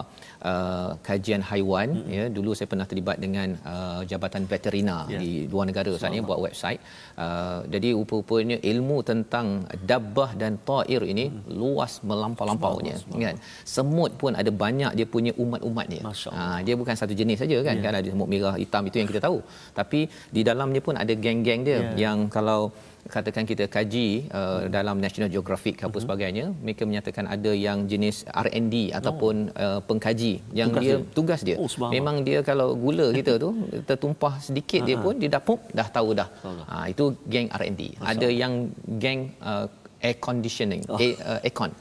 [0.49, 2.15] uh, kajian haiwan mm-hmm.
[2.17, 5.21] ya dulu saya pernah terlibat dengan uh, jabatan veterina yeah.
[5.23, 6.83] di luar negara saat ini buat website.
[7.25, 9.47] Uh, jadi rupa-rupanya ilmu tentang
[9.91, 11.55] dabbah dan ta'ir ini mm.
[11.61, 13.39] luas melampau-lampaunya kan.
[13.75, 16.01] Semut pun ada banyak dia punya umat-umatnya.
[16.35, 17.75] Ha, dia bukan satu jenis saja kan.
[17.79, 17.85] Yeah.
[17.87, 19.39] Kan ada semut merah, hitam itu yang kita tahu.
[19.79, 21.95] Tapi di dalamnya pun ada geng-geng dia yeah.
[22.05, 22.61] yang kalau
[23.07, 26.03] katakan kita kaji uh, dalam National Geographic apa uh-huh.
[26.03, 29.63] sebagainya mereka menyatakan ada yang jenis R&D ataupun oh.
[29.63, 31.15] uh, pengkaji yang tugas dia, dia?
[31.17, 31.55] tugas dia.
[31.55, 33.49] Oh, memang dia kalau gula kita tu
[33.89, 34.89] tertumpah sedikit uh-huh.
[34.89, 36.29] dia pun dia dah pop dah tahu dah.
[36.69, 38.53] Ha itu geng R&D ada yang
[38.99, 39.65] geng uh,
[40.07, 40.99] air conditioning oh.
[41.03, 41.71] air, uh, aircon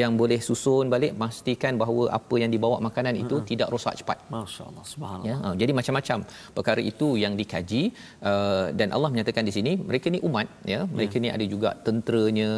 [0.00, 3.48] yang boleh susun balik pastikan bahawa apa yang dibawa makanan itu uh-huh.
[3.50, 6.18] tidak rosak cepat masyaallah subhanallah ya uh, jadi macam-macam
[6.58, 7.82] perkara itu yang dikaji
[8.30, 11.24] uh, dan Allah menyatakan di sini mereka ni umat ya mereka yeah.
[11.24, 12.48] ni ada juga tenteranya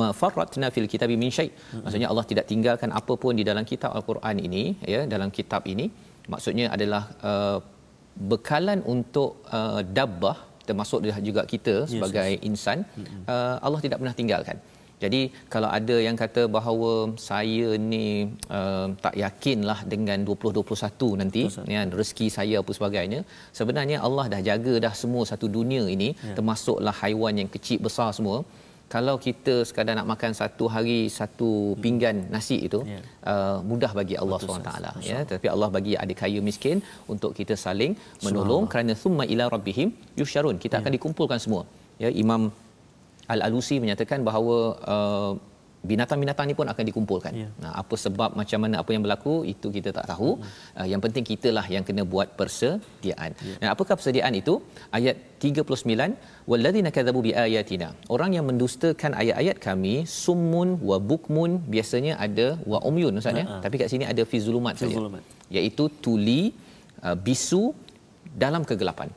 [0.00, 1.82] mafarratna fil kitabi min syai uh-huh.
[1.84, 5.88] maksudnya Allah tidak tinggalkan apa pun di dalam kitab al-Quran ini ya dalam kitab ini
[6.32, 7.58] maksudnya adalah uh,
[8.30, 10.36] bekalan untuk uh, dabbah
[10.68, 12.78] termasuk juga kita sebagai yes, insan
[13.32, 14.58] uh, Allah tidak pernah tinggalkan.
[15.02, 15.20] Jadi
[15.52, 16.92] kalau ada yang kata bahawa
[17.28, 18.06] saya ni
[18.58, 21.42] uh, tak yakinlah dengan 2021 nanti
[21.74, 23.20] ya rezeki saya apa sebagainya
[23.58, 26.34] sebenarnya Allah dah jaga dah semua satu dunia ini yeah.
[26.38, 28.38] termasuklah haiwan yang kecil besar semua
[28.94, 31.50] kalau kita sekadar nak makan satu hari satu
[31.84, 33.02] pinggan nasi itu yeah.
[33.32, 34.70] uh, mudah bagi Allah SWT
[35.10, 35.18] ya.
[35.32, 36.78] Tapi Allah bagi ada kaya miskin
[37.14, 37.92] untuk kita saling
[38.26, 40.82] menolong kerana summa ila rabbihim yusyarun kita yeah.
[40.82, 41.62] akan dikumpulkan semua.
[42.04, 42.42] Ya Imam
[43.34, 44.56] Al-Alusi menyatakan bahawa
[44.94, 45.32] uh,
[45.90, 47.32] binatang-binatang ni pun akan dikumpulkan.
[47.40, 47.50] Yeah.
[47.62, 50.30] Nah, apa sebab macam mana apa yang berlaku itu kita tak tahu.
[50.36, 50.78] Mm-hmm.
[50.78, 53.30] Uh, yang penting kitalah yang kena buat persediaan.
[53.48, 53.58] Yeah.
[53.62, 54.54] Nah, apakah persediaan itu?
[54.98, 57.88] Ayat 39 walladzina kadzabu biayatina.
[58.14, 63.44] Orang yang mendustakan ayat-ayat kami summun wa bukmun biasanya ada wa umyun ustaz ya.
[63.46, 63.62] Uh-huh.
[63.64, 64.96] Tapi kat sini ada fi zulumat saja.
[65.56, 66.42] Iaitu tuli
[67.06, 67.64] uh, bisu
[68.44, 69.10] dalam kegelapan.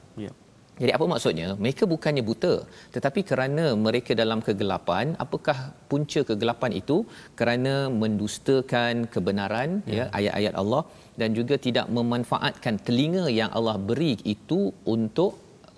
[0.82, 1.48] Jadi apa maksudnya?
[1.64, 2.54] Mereka bukannya buta,
[2.96, 5.58] tetapi kerana mereka dalam kegelapan, apakah
[5.92, 6.98] punca kegelapan itu?
[7.40, 9.96] Kerana mendustakan kebenaran ya.
[10.00, 10.84] ya ayat-ayat Allah
[11.22, 14.60] dan juga tidak memanfaatkan telinga yang Allah beri itu
[14.96, 15.32] untuk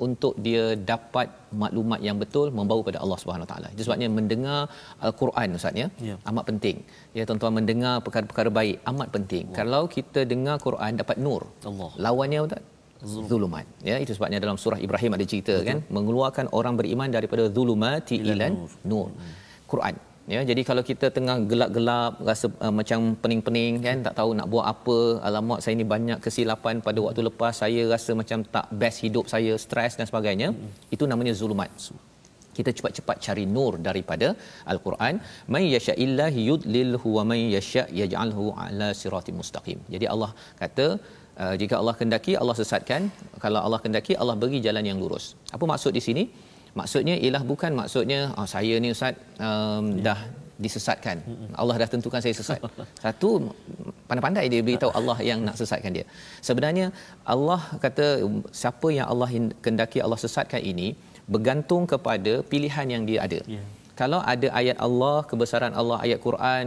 [0.05, 1.27] untuk dia dapat
[1.61, 3.67] maklumat yang betul membawa pada Allah Subhanahu taala.
[3.73, 4.59] Itu sebabnya mendengar
[5.07, 6.15] al-Quran ustaz ya, ya.
[6.29, 6.77] amat penting.
[7.17, 9.45] Ya tuan-tuan mendengar perkara-perkara baik amat penting.
[9.47, 9.57] Allah.
[9.59, 11.41] Kalau kita dengar Quran dapat nur.
[11.71, 11.91] Allah.
[12.05, 12.63] Lawannya ustaz
[13.31, 13.65] zulumat.
[13.89, 15.67] Ya itu sebabnya dalam surah Ibrahim ada cerita Betul.
[15.69, 18.71] kan mengeluarkan orang beriman daripada zulumati ilan nur.
[18.91, 19.07] nur.
[19.71, 19.95] Quran.
[20.33, 23.97] Ya jadi kalau kita tengah gelap-gelap rasa uh, macam pening-pening kan?
[24.07, 24.97] Tak tahu nak buat apa
[25.29, 29.53] alamak saya ni banyak kesilapan pada waktu lepas saya rasa macam tak best hidup saya
[29.65, 30.49] stres dan sebagainya.
[30.55, 30.71] Hmm.
[30.95, 31.71] itu namanya zulumat.
[32.57, 34.27] Kita cepat-cepat cari nur daripada
[34.73, 35.15] al-Quran.
[35.53, 39.79] May yasha illahi yudlilhu wa may yasha yaj'alhu ala siratim mustaqim.
[39.93, 40.87] Jadi Allah kata
[41.41, 43.01] Uh, jika Allah kendaki Allah sesatkan.
[43.43, 45.25] Kalau Allah kendaki Allah bagi jalan yang lurus.
[45.55, 46.23] Apa apa maksud di sini?
[46.79, 49.15] Maksudnya ialah bukan maksudnya oh, saya ni ustaz
[49.45, 50.03] um, ya.
[50.07, 50.19] dah
[50.65, 51.17] disesatkan.
[51.61, 52.59] Allah dah tentukan saya sesat.
[53.03, 53.29] Satu
[54.09, 56.05] pandai-pandai dia beritahu Allah yang nak sesatkan dia.
[56.47, 56.87] Sebenarnya
[57.35, 58.07] Allah kata
[58.61, 59.29] siapa yang Allah
[59.65, 60.89] kendaki Allah sesatkan ini
[61.33, 63.41] bergantung kepada pilihan yang dia ada.
[63.55, 63.65] Yeah
[63.99, 66.65] kalau ada ayat Allah kebesaran Allah ayat Quran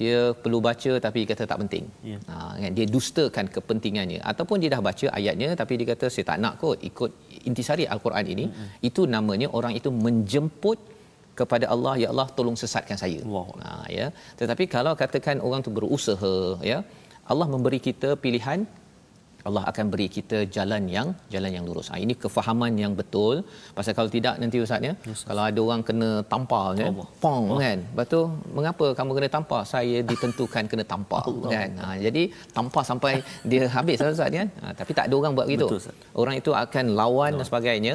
[0.00, 2.20] dia perlu baca tapi kata tak penting yeah.
[2.30, 6.38] ha kan dia dustakan kepentingannya ataupun dia dah baca ayatnya tapi dia kata saya tak
[6.44, 7.10] nak kot ikut
[7.48, 8.88] intisari al-Quran ini mm-hmm.
[8.88, 10.78] itu namanya orang itu menjemput
[11.40, 13.48] kepada Allah ya Allah tolong sesatkan saya wow.
[13.64, 14.06] ha ya
[14.40, 16.34] tetapi kalau katakan orang tu berusaha
[16.72, 16.78] ya
[17.32, 18.60] Allah memberi kita pilihan
[19.46, 21.88] Allah akan beri kita jalan yang jalan yang lurus.
[21.90, 23.46] Ha, ini kefahaman yang betul.
[23.76, 26.92] Pasal kalau tidak nanti ustaz ya, yes, kalau ada orang kena tampar kan,
[27.24, 27.58] pong oh.
[27.62, 27.78] kan.
[28.00, 28.26] Betul.
[28.56, 29.62] Mengapa kamu kena tampar?
[29.74, 31.50] Saya ditentukan kena tampar Allah.
[31.54, 31.70] kan.
[31.82, 32.22] Ha, jadi
[32.56, 33.12] tampar sampai
[33.50, 34.48] dia habis ustaz kan.
[34.62, 35.66] Ha, tapi tak ada orang buat begitu.
[36.12, 37.38] Orang itu akan lawan no.
[37.40, 37.94] dan sebagainya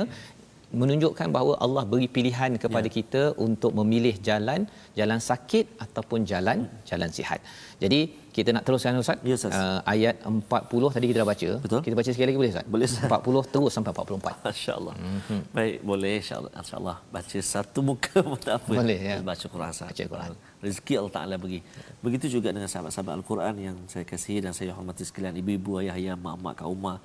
[0.82, 2.96] menunjukkan bahawa Allah beri pilihan kepada ya.
[2.98, 4.62] kita untuk memilih jalan
[5.00, 7.40] jalan sakit ataupun jalan jalan sihat.
[7.84, 8.00] Jadi
[8.36, 9.18] kita nak teruskan Ustaz.
[9.30, 9.54] Ya, Ustaz.
[9.54, 11.50] Uh, ayat 40 tadi kita dah baca.
[11.64, 11.80] Betul.
[11.86, 12.66] Kita baca sekali lagi boleh Ustaz?
[12.74, 13.06] Boleh Ustaz.
[13.10, 14.46] 40 terus sampai 44.
[14.48, 14.96] Masya-Allah.
[14.98, 15.42] Mm-hmm.
[15.58, 16.52] Baik, boleh insya-Allah.
[16.62, 18.74] Insya-Allah baca satu muka pun tak apa.
[18.82, 19.16] Boleh ya.
[19.32, 19.88] Baca Quran Ustaz.
[19.92, 20.32] Baca Quran.
[20.66, 21.60] Rezeki Allah Taala bagi.
[22.06, 26.56] Begitu juga dengan sahabat-sahabat Al-Quran yang saya kasihi dan saya hormati sekalian ibu-ibu, ayah-ayah, mak-mak,
[26.62, 26.98] kaum rumah.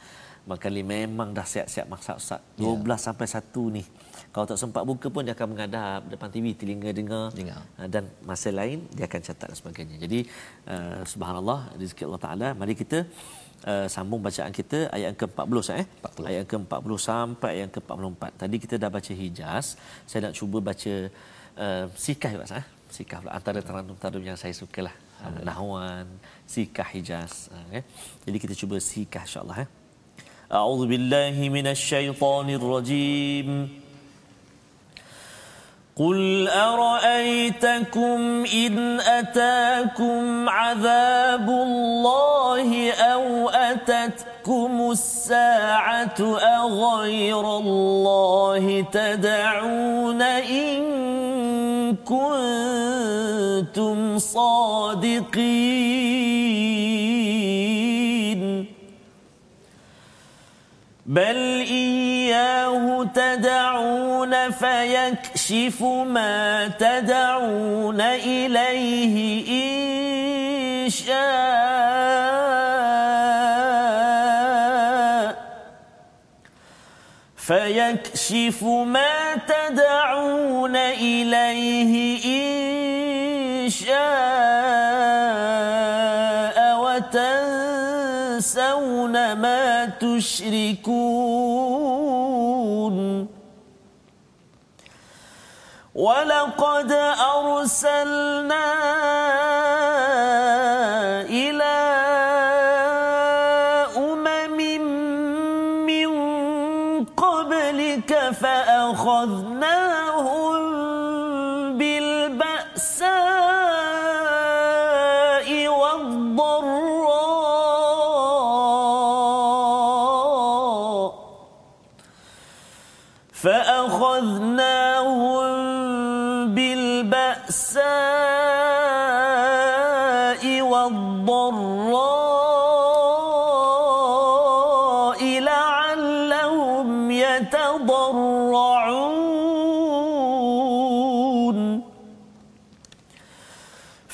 [0.48, 2.40] Maka memang dah siap-siap masak Ustaz.
[2.56, 2.96] 12 ya.
[2.96, 3.84] sampai 1 ni.
[4.32, 7.61] Kalau tak sempat buka pun dia akan menghadap depan TV telinga dengar, dengar.
[7.76, 9.96] Uh, dan masa lain dia akan catat dan sebagainya.
[10.04, 10.20] Jadi
[10.72, 12.98] uh, subhanallah rezeki Allah Taala mari kita
[13.70, 16.30] uh, sambung bacaan kita ayat ke-40 eh 40.
[16.30, 18.22] ayat ke-40 sampai ayat ke-44.
[18.42, 19.66] Tadi kita dah baca Hijaz,
[20.08, 20.94] saya nak cuba baca
[21.58, 22.66] uh, Sikah juga eh.
[22.88, 24.94] Sikah pula antara taranum-taranum yang saya sukalah.
[25.18, 26.06] Uh, Nahwan,
[26.46, 27.84] Sikah Hijaz uh, eh.
[28.24, 29.68] Jadi kita cuba Sikah insya-Allah eh.
[30.52, 33.68] أعوذ بالله من الشيطان الرجيم.
[35.96, 46.20] قل أرأيتكم إن أتاكم عذاب الله أو أتتكم الساعة
[46.61, 50.78] أغير الله تدعون إن
[52.08, 56.08] كنتم صادقين؟
[61.09, 69.16] بل إياه تدعون فيكشف ما تدعون إليه
[70.85, 71.18] إن شاء
[77.37, 82.67] فيكشف ما تدعون إليه إن
[91.98, 93.28] تشركون
[95.94, 96.92] ولقد
[97.37, 98.64] أرسلنا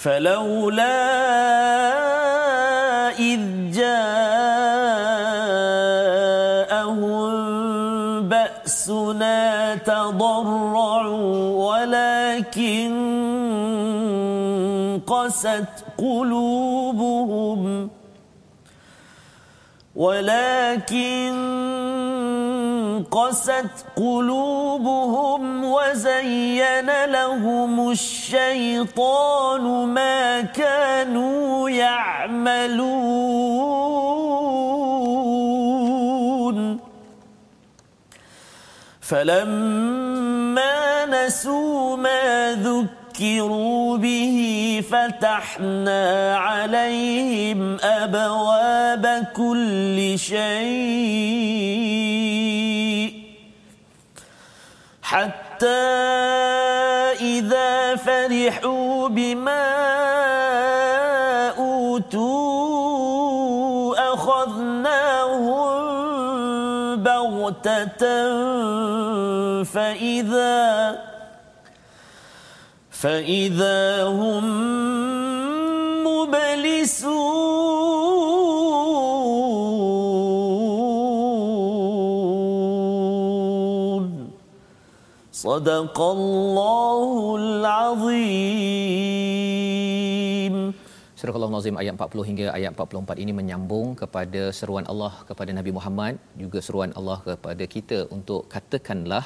[0.05, 1.01] فلولا
[3.19, 3.41] إذ
[3.73, 4.05] جاءهم
[8.29, 11.35] بأسنا تضرعوا
[11.73, 12.93] ولكن
[15.07, 17.91] قست قلوبهم
[19.97, 21.34] ولكن
[23.15, 32.85] قست قلوبهم وزين لهم الشيطان ما كانوا يعملون.
[39.01, 50.35] فلما نسوا ما ذكروا ذكروا به فتحنا عليهم أبواب كل شيء.
[55.15, 55.67] حتى
[57.23, 59.67] إذا فرحوا بما
[61.59, 62.75] أوتوا
[64.15, 65.71] أخذناهم
[67.03, 68.03] بغتة
[69.63, 70.99] فإذا
[72.91, 74.45] فإذا هم
[76.05, 77.44] مبلسون.
[85.46, 87.10] صدق الله
[87.44, 88.90] العظيم
[91.20, 96.14] Surah Al-Nazim ayat 40 hingga ayat 44 ini menyambung kepada seruan Allah kepada Nabi Muhammad
[96.44, 99.26] juga seruan Allah kepada kita untuk katakanlah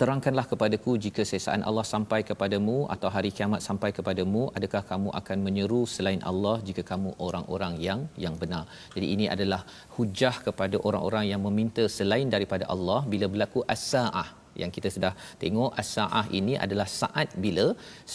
[0.00, 5.38] terangkanlah kepadaku jika sesaan Allah sampai kepadamu atau hari kiamat sampai kepadamu adakah kamu akan
[5.48, 8.64] menyeru selain Allah jika kamu orang-orang yang yang benar
[8.96, 9.60] jadi ini adalah
[9.98, 14.28] hujah kepada orang-orang yang meminta selain daripada Allah bila berlaku as-saah
[14.61, 17.67] yang kita sudah tengok as-saah ini adalah saat bila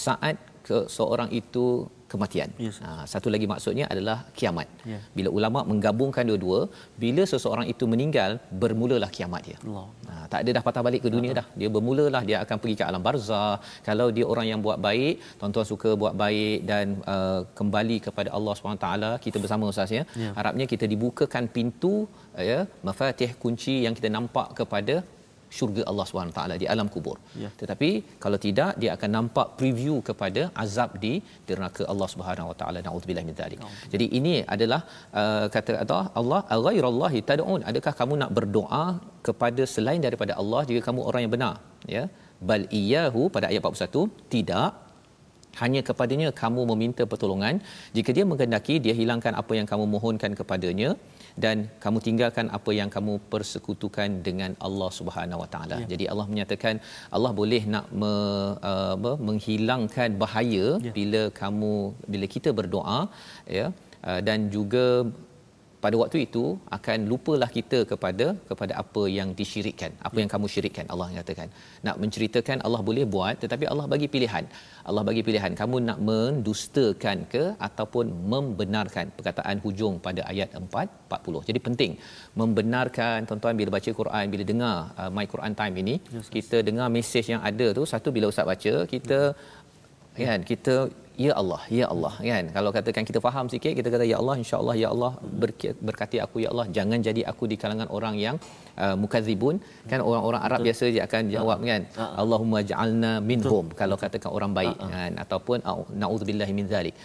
[0.04, 1.66] saat ke seorang itu
[2.12, 2.50] kematian.
[2.64, 2.76] Yes.
[2.84, 4.68] Ha, satu lagi maksudnya adalah kiamat.
[4.92, 4.98] Ya.
[5.16, 6.60] Bila ulama menggabungkan dua-dua,
[7.02, 8.30] bila seseorang itu meninggal,
[8.62, 9.58] bermulalah kiamat dia.
[9.66, 9.86] Allah.
[10.08, 11.46] Ha, tak ada dah patah balik ke dunia dah.
[11.60, 13.56] Dia bermulalah dia akan pergi ke alam barzah.
[13.88, 18.54] Kalau dia orang yang buat baik, tuan-tuan suka buat baik dan uh, kembali kepada Allah
[18.54, 18.88] SWT,
[19.26, 20.04] kita bersama ustaz ya.
[20.24, 20.30] Ya.
[20.38, 21.94] Harapnya kita dibukakan pintu
[22.50, 24.96] ya, mafatih kunci yang kita nampak kepada
[25.56, 27.16] syurga Allah SWT di alam kubur.
[27.42, 27.48] Ya.
[27.60, 27.90] Tetapi
[28.24, 31.12] kalau tidak dia akan nampak preview kepada azab di
[31.48, 32.80] neraka Allah Subhanahu Wa Taala.
[32.86, 33.60] Nauzubillah min dzalik.
[33.92, 34.80] Jadi ini adalah
[35.22, 37.60] uh, kata Allah Allah ghairallahi tad'un.
[37.72, 38.84] Adakah kamu nak berdoa
[39.28, 41.54] kepada selain daripada Allah jika kamu orang yang benar?
[41.96, 42.04] Ya.
[42.48, 44.70] Bal iyyahu pada ayat 41 tidak
[45.60, 47.56] hanya kepadanya kamu meminta pertolongan
[47.96, 50.90] jika dia menghendaki dia hilangkan apa yang kamu mohonkan kepadanya
[51.44, 55.78] dan kamu tinggalkan apa yang kamu persekutukan dengan Allah Subhanahu Wa Taala.
[55.82, 55.88] Ya.
[55.92, 56.74] Jadi Allah menyatakan
[57.16, 58.12] Allah boleh nak me,
[58.70, 60.92] uh, apa, menghilangkan bahaya Ya.
[60.98, 61.74] bila kamu
[62.12, 63.00] bila kita berdoa
[63.58, 63.66] ya
[64.08, 64.84] uh, dan juga
[65.86, 66.44] pada waktu itu
[66.76, 71.48] akan lupalah kita kepada kepada apa yang disyirikkan apa yang kamu syirikkan Allah nyatakan
[71.86, 74.44] nak menceritakan Allah boleh buat tetapi Allah bagi pilihan.
[74.88, 79.06] Allah bagi pilihan kamu nak mendustakan ke ataupun membenarkan?
[79.18, 81.92] Perkataan hujung pada ayat 4 40 jadi penting
[82.42, 83.18] membenarkan.
[83.28, 87.26] Tuan-tuan bila baca Quran bila dengar uh, my Quran time ini Yes, kita dengar mesej
[87.32, 89.18] yang ada tu satu bila ustaz baca kita
[90.26, 90.74] kan kita
[91.24, 92.14] ya Allah ya Allah.
[92.30, 92.44] Kan?
[92.56, 95.12] Kalau katakan kita faham sikit kita kata ya Allah insya-Allah ya Allah
[95.88, 96.66] berkati aku ya Allah.
[96.76, 98.36] Jangan jadi aku di kalangan orang yang
[98.84, 99.54] uh, mukadzibun
[99.90, 100.00] kan?
[100.08, 101.82] Orang-orang Arab biasa dia akan jawab kan?
[102.22, 103.66] Allahumma ja'alna minhum.
[103.80, 105.12] Kalau katakan orang baik kan?
[105.24, 106.96] Ataupun au- naudzubillahi min zalik.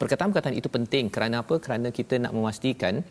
[0.00, 1.04] Perkataan-perkataan itu penting.
[1.14, 1.58] Kerana apa?
[1.58, 3.02] Kerana kita nak memastikan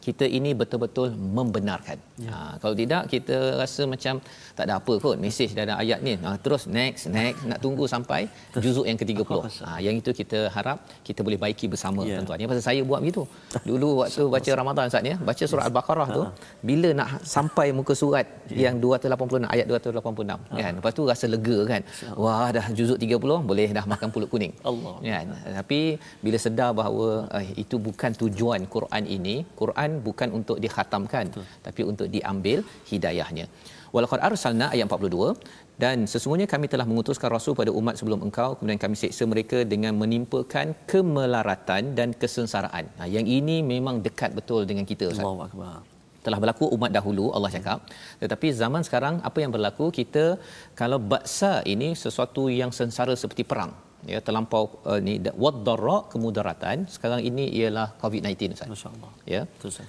[0.00, 1.98] kita ini betul-betul membenarkan.
[2.24, 2.30] Ya.
[2.32, 4.14] Ha, kalau tidak kita rasa macam
[4.56, 6.12] tak ada apa kot mesej dalam ayat ni.
[6.24, 8.20] Ha, terus next next nak tunggu sampai
[8.64, 9.30] juzuk yang ke-30.
[9.64, 10.78] Ha, yang itu kita harap
[11.08, 12.16] kita boleh baiki bersama Ya.
[12.16, 12.38] tuan-tuan.
[12.42, 13.22] Yang pasal saya buat begitu.
[13.70, 16.22] Dulu waktu baca Ramadan Ustaz ya, baca surah Al-Baqarah tu
[16.70, 18.26] bila nak sampai muka surat
[18.64, 20.72] yang 286 ayat 286 kan.
[20.80, 21.82] Lepas tu rasa lega kan.
[22.22, 24.54] Wah dah juzuk 30 boleh dah makan pulut kuning.
[24.64, 24.94] Allah.
[25.04, 25.26] kan
[25.60, 25.80] tapi
[26.24, 27.06] bila sedar bahawa
[27.38, 31.44] eh, itu bukan tujuan Quran ini Quran bukan untuk dikhatamkan Betul.
[31.66, 32.58] tapi untuk diambil
[32.90, 33.46] hidayahnya.
[33.94, 35.34] Walaqad arsalna ayat 42
[35.82, 39.92] dan sesungguhnya kami telah mengutuskan rasul pada umat sebelum engkau kemudian kami seksa mereka dengan
[40.02, 42.84] menimpakan kemelaratan dan kesengsaraan.
[42.98, 45.24] Nah yang ini memang dekat betul dengan kita Ustaz.
[45.24, 45.78] Allahu akbar.
[46.24, 47.78] telah berlaku umat dahulu Allah cakap.
[48.22, 49.86] Tetapi zaman sekarang apa yang berlaku?
[49.98, 50.24] Kita
[50.80, 53.72] kalau baksa ini sesuatu yang sengsara seperti perang
[54.12, 59.10] ya terlampau uh, ni da- waddarra kemudaratan sekarang ini ialah covid-19 Ustaz Masya-Allah.
[59.34, 59.42] ya.
[59.70, 59.88] Ustaz.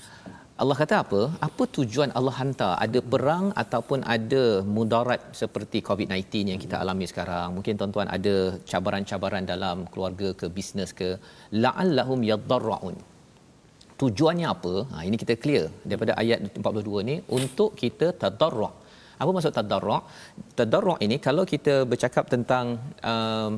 [0.62, 1.22] Allah kata apa?
[1.48, 2.74] Apa tujuan Allah hantar?
[2.86, 4.44] Ada perang ataupun ada
[4.76, 7.48] mudarat seperti COVID-19 yang kita alami sekarang?
[7.58, 8.36] Mungkin tuan-tuan ada
[8.72, 11.10] cabaran-cabaran dalam keluarga ke bisnes ke
[11.64, 12.94] la'allahum yadarraun.
[14.02, 14.74] Tujuannya apa?
[14.92, 18.74] Ha ini kita clear daripada ayat 42 ni untuk kita tadarruk.
[19.22, 20.04] Apa maksud tadarruk?
[20.60, 22.66] Tadarruk ini kalau kita bercakap tentang
[23.12, 23.52] um,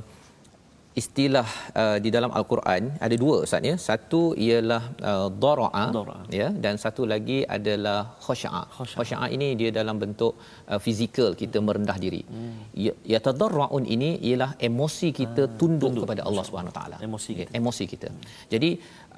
[1.01, 1.47] istilah
[1.81, 4.81] uh, di dalam al-Quran ada dua ustaz ya satu ialah
[5.11, 6.19] uh, dara'a Dara'a.
[6.39, 8.97] ya dan satu lagi adalah khasya'a Khasya'a.
[8.99, 10.33] khasya'a ini dia dalam bentuk
[10.71, 12.57] uh, fizikal kita merendah diri Hmm.
[12.85, 17.51] ya ya tadarruun ini ialah emosi kita tunduk, kepada Allah Subhanahu taala Emosi kita.
[17.59, 18.09] emosi kita
[18.53, 18.69] jadi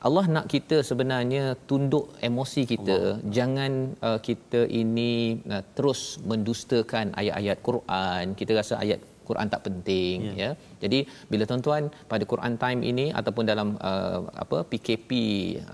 [0.08, 3.32] Allah nak kita sebenarnya tunduk emosi kita Allah.
[3.38, 3.72] jangan
[4.08, 5.12] uh, kita ini
[5.56, 6.02] uh, terus
[6.32, 9.00] mendustakan ayat-ayat Quran kita rasa ayat
[9.30, 10.34] Quran tak penting Ya.
[10.42, 10.54] yeah.
[10.56, 10.80] ya.
[10.84, 11.00] Jadi
[11.32, 15.10] bila tuan-tuan pada Quran time ini ataupun dalam uh, apa PKP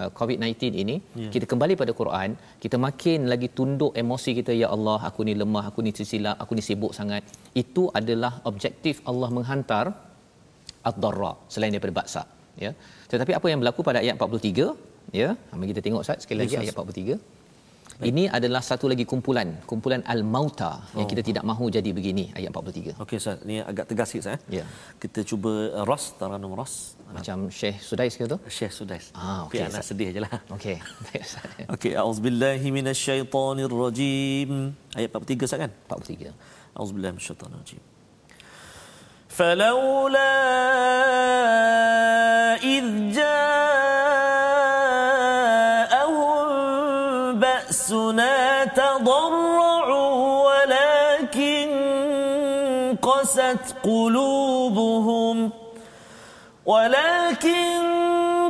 [0.02, 1.30] uh, COVID-19 ini Ya.
[1.36, 2.30] kita kembali pada Quran,
[2.64, 6.52] kita makin lagi tunduk emosi kita ya Allah, aku ni lemah, aku ni tersilap, aku
[6.58, 7.24] ni sibuk sangat.
[7.64, 9.86] Itu adalah objektif Allah menghantar
[10.90, 12.22] ad-darra selain daripada baksa
[12.66, 12.72] ya.
[13.12, 14.74] Tetapi apa yang berlaku pada ayat 43
[15.22, 15.30] ya.
[15.60, 16.88] Mari kita tengok Ustaz sekali lagi Ya, ayat Ustaz.
[16.98, 17.41] 43.
[17.97, 23.01] Ini adalah satu lagi kumpulan, kumpulan al-mauta yang kita tidak mahu jadi begini ayat 43.
[23.01, 24.37] Okey Ustaz, ni agak tegas sikit Ustaz.
[24.37, 24.61] eh.
[24.61, 24.65] Ya.
[25.01, 26.93] Kita cuba uh, Ras, Taranum Ras.
[27.09, 28.37] Macam Syekh Sudais ke tu?
[28.53, 29.09] Syekh Sudais.
[29.17, 29.97] Ah, okey, Okey, anak Ustaz.
[29.97, 30.29] sedih je lah.
[30.53, 30.77] Okey.
[31.09, 31.49] Baik Ustaz.
[31.73, 34.51] Okey, auzubillahi minasyaitonirrajim.
[34.93, 35.71] Ayat 43 Ustaz kan?
[35.89, 36.37] 43.
[36.77, 37.81] auzubillahi minasyaitonirrajim.
[39.37, 40.33] فلولا
[42.65, 43.40] إذ جاءهم
[56.66, 57.82] ولكن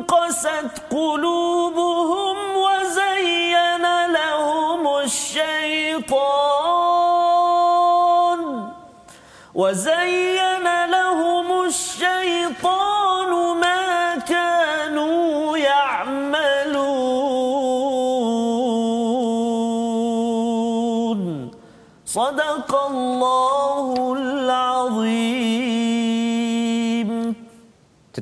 [0.08, 6.42] قست قلوبهم وزين لهم الشيطان.
[9.56, 10.31] وزين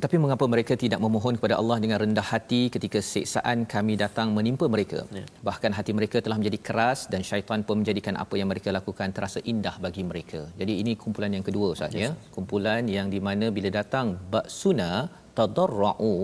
[0.00, 4.64] Tetapi mengapa mereka tidak memohon kepada Allah dengan rendah hati ketika siksaan kami datang menimpa
[4.74, 5.00] mereka?
[5.18, 5.24] Ya.
[5.48, 9.44] Bahkan hati mereka telah menjadi keras dan syaitan pun menjadikan apa yang mereka lakukan terasa
[9.52, 10.40] indah bagi mereka.
[10.60, 12.10] Jadi ini kumpulan yang kedua Ustaz ya.
[12.36, 14.90] Kumpulan yang di mana bila datang baksuna
[15.36, 16.14] tadarra'u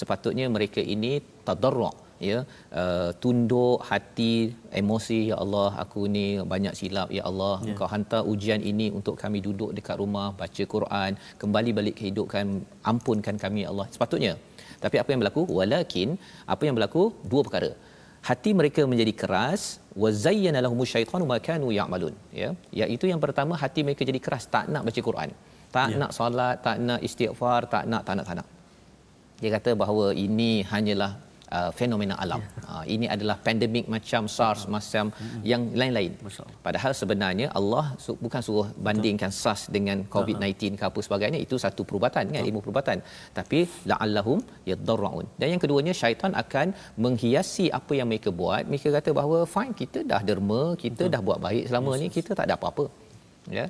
[0.00, 1.12] sepatutnya mereka ini
[1.48, 1.94] tadarra'
[2.30, 2.38] ya
[2.80, 4.32] uh, tunduk hati
[4.80, 7.66] emosi ya Allah aku ni banyak silap ya Allah Ya.
[7.70, 11.10] engkau hantar ujian ini untuk kami duduk dekat rumah baca Quran
[11.42, 12.46] kembali balik kehidupan
[12.92, 13.86] ampunkan kami ya Allah.
[13.94, 14.32] Sepatutnya.
[14.84, 15.42] Tapi apa yang berlaku?
[15.58, 16.08] Walakin
[16.54, 17.02] apa yang berlaku?
[17.32, 17.70] Dua perkara.
[18.28, 19.62] Hati mereka menjadi keras
[20.02, 22.14] wa zayyana lahumu syaitanu ma kanu ya'malun.
[22.40, 22.48] Ya
[22.80, 25.30] iaitu yang pertama hati mereka jadi keras tak nak baca Quran.
[25.76, 25.96] Tak Ya.
[26.02, 28.48] nak solat tak nak istighfar tak nak tak nak tak nak.
[29.42, 31.12] Dia kata bahawa ini hanyalah
[31.58, 32.40] uh, fenomena alam.
[32.42, 32.70] Yeah.
[32.72, 35.04] Uh, ini adalah pandemik macam SARS macam
[35.52, 36.12] yang lain-lain.
[36.66, 41.84] Padahal sebenarnya Allah su- bukan suruh bandingkan SARS dengan COVID-19 ke apa sebagainya itu satu
[41.90, 42.98] perubatan kan ilmu perubatan.
[43.38, 43.60] Tapi
[43.92, 44.40] la'allahum
[44.70, 45.26] yadarraun.
[45.40, 46.68] Dan yang keduanya syaitan akan
[47.04, 48.62] menghiasi apa yang mereka buat.
[48.72, 52.46] Mereka kata bahawa fine kita dah derma, kita dah buat baik selama ni, kita tak
[52.48, 52.86] ada apa-apa.
[53.58, 53.66] Ya.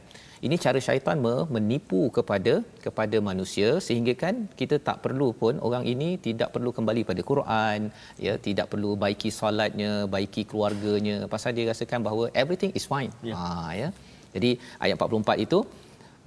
[0.47, 5.84] Ini cara syaitan me- menipu kepada kepada manusia sehingga kan kita tak perlu pun orang
[5.93, 7.80] ini tidak perlu kembali pada Quran,
[8.26, 13.12] ya, tidak perlu baiki solatnya, baiki keluarganya pasal dia rasakan bahawa everything is fine.
[13.30, 13.36] Ya.
[13.38, 13.88] Ha ya.
[14.34, 14.51] Jadi
[14.84, 15.61] ayat 44 itu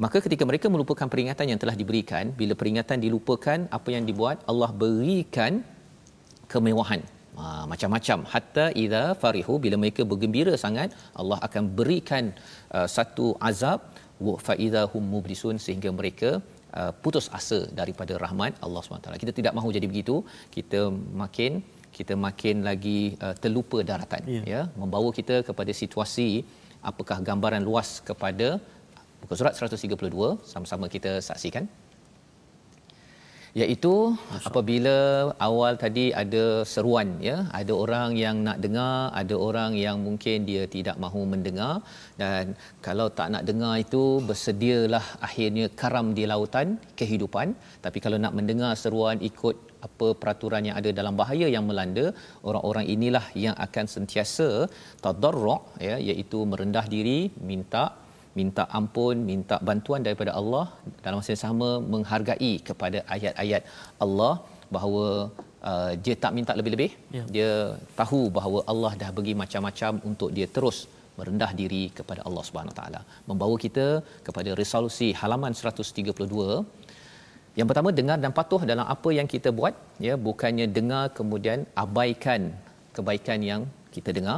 [0.03, 4.72] maka ketika mereka melupakan peringatan yang telah diberikan, bila peringatan dilupakan apa yang dibuat, Allah
[4.84, 5.63] berikan
[6.53, 7.03] kemewahan
[7.39, 10.89] Ha, macam-macam hatta idza farihu bila mereka bergembira sangat
[11.22, 12.32] Allah akan berikan
[12.78, 13.80] uh, satu azab
[14.26, 16.30] wa fa idza hum mublisun sehingga mereka
[16.80, 19.22] uh, putus asa daripada rahmat Allah SWT.
[19.24, 20.18] Kita tidak mahu jadi begitu.
[20.55, 20.82] Kita
[21.24, 21.63] makin
[21.97, 24.41] kita makin lagi uh, terlupa daratan Ya.
[24.53, 26.30] ya membawa kita kepada situasi
[26.89, 28.47] apakah gambaran luas kepada
[29.22, 31.66] muka surat 132 sama-sama kita saksikan
[33.61, 33.93] iaitu
[34.47, 34.97] apabila
[35.47, 36.43] awal tadi ada
[36.73, 37.37] seruan ya.
[37.59, 41.73] Ada orang yang nak dengar ada orang yang mungkin dia tidak mahu mendengar.
[42.21, 42.55] Dan
[42.87, 46.67] kalau tak nak dengar itu bersedialah akhirnya karam di lautan
[46.99, 47.55] kehidupan.
[47.85, 49.55] Tapi kalau nak mendengar seruan ikut
[49.87, 52.05] apa peraturan yang ada dalam bahaya yang melanda
[52.49, 54.49] orang-orang inilah yang akan sentiasa
[55.03, 57.85] tadarru' ya iaitu merendah diri minta
[58.39, 60.65] minta ampun, minta bantuan daripada Allah
[61.03, 63.63] dalam masa yang sama menghargai kepada ayat-ayat
[64.05, 64.33] Allah
[64.75, 65.05] bahawa
[65.69, 66.91] uh, dia tak minta lebih-lebih.
[67.17, 67.23] Ya.
[67.36, 67.51] Dia
[67.99, 70.79] tahu bahawa Allah dah bagi macam-macam untuk dia terus
[71.17, 73.01] merendah diri kepada Allah Subhanahu Wa Taala.
[73.29, 73.86] Membawa kita
[74.27, 76.86] kepada resolusi halaman 132
[77.59, 79.73] yang pertama dengar dan patuh dalam apa yang kita buat
[80.05, 82.41] ya bukannya dengar kemudian abaikan
[82.95, 83.61] kebaikan yang
[83.95, 84.38] kita dengar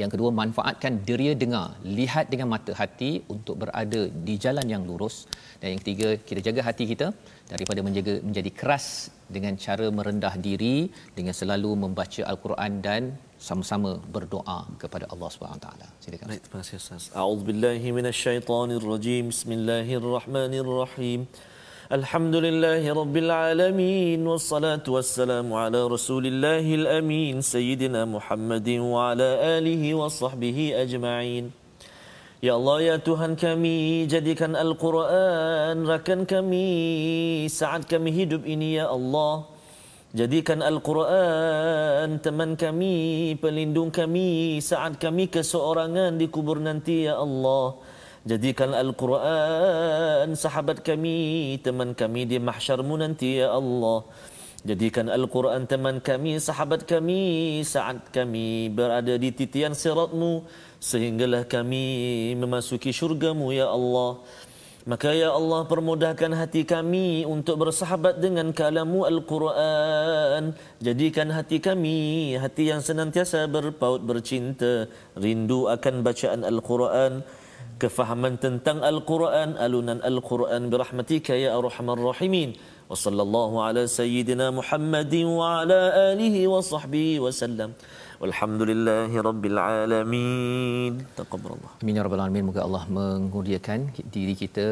[0.00, 1.66] yang kedua manfaatkan deria dengar
[1.98, 5.16] lihat dengan mata hati untuk berada di jalan yang lurus
[5.60, 7.06] dan yang ketiga kita jaga hati kita
[7.52, 8.86] daripada menjaga menjadi keras
[9.36, 10.76] dengan cara merendah diri
[11.18, 13.02] dengan selalu membaca al-Quran dan
[13.48, 17.04] sama-sama berdoa kepada Allah Subhanahu taala silakan Baik, terima kasih Ustaz.
[17.22, 19.24] A'udzubillahi minasyaitonirrajim.
[19.34, 21.20] Bismillahirrahmanirrahim.
[21.90, 30.78] Alhamdulillahi rabbil alamin wassalatu wassalamu ala rasulillahil amin sayyidina Muhammadin wa ala alihi wa sahbihi
[30.78, 31.50] ajma'in.
[32.38, 36.70] Ya Allah ya Tuhan kami jadikan Al-Quran rakan kami
[37.50, 39.50] saat kami hidup ini ya Allah.
[40.14, 47.74] Jadikan Al-Quran teman kami, pelindung kami saat kami keseorangan di kubur nanti ya Allah.
[48.22, 54.06] Jadikan Al-Quran sahabat kami, teman kami di mahsyarmu nanti ya Allah.
[54.62, 60.46] Jadikan Al-Quran teman kami, sahabat kami saat kami berada di titian siratmu
[60.78, 61.82] sehinggalah kami
[62.38, 64.22] memasuki syurgamu ya Allah.
[64.86, 70.54] Maka ya Allah permudahkan hati kami untuk bersahabat dengan kalamu Al-Quran.
[70.78, 71.98] Jadikan hati kami
[72.38, 74.86] hati yang senantiasa berpaut bercinta,
[75.18, 77.41] rindu akan bacaan Al-Quran
[77.82, 82.50] kefahaman tentang Al-Quran, alunan Al-Quran birahmatika ya arhamar rahimin.
[82.90, 85.80] Wa sallallahu ala sayyidina Muhammadin wa ala
[86.12, 87.70] alihi wa sahbihi wa sallam.
[88.28, 90.92] Alhamdulillahi Rabbil Alamin.
[91.20, 91.70] Taqabbalallah.
[91.82, 92.44] Amin ya Rabbal Alamin.
[92.48, 93.80] Moga Allah menghuriakan
[94.16, 94.66] diri kita,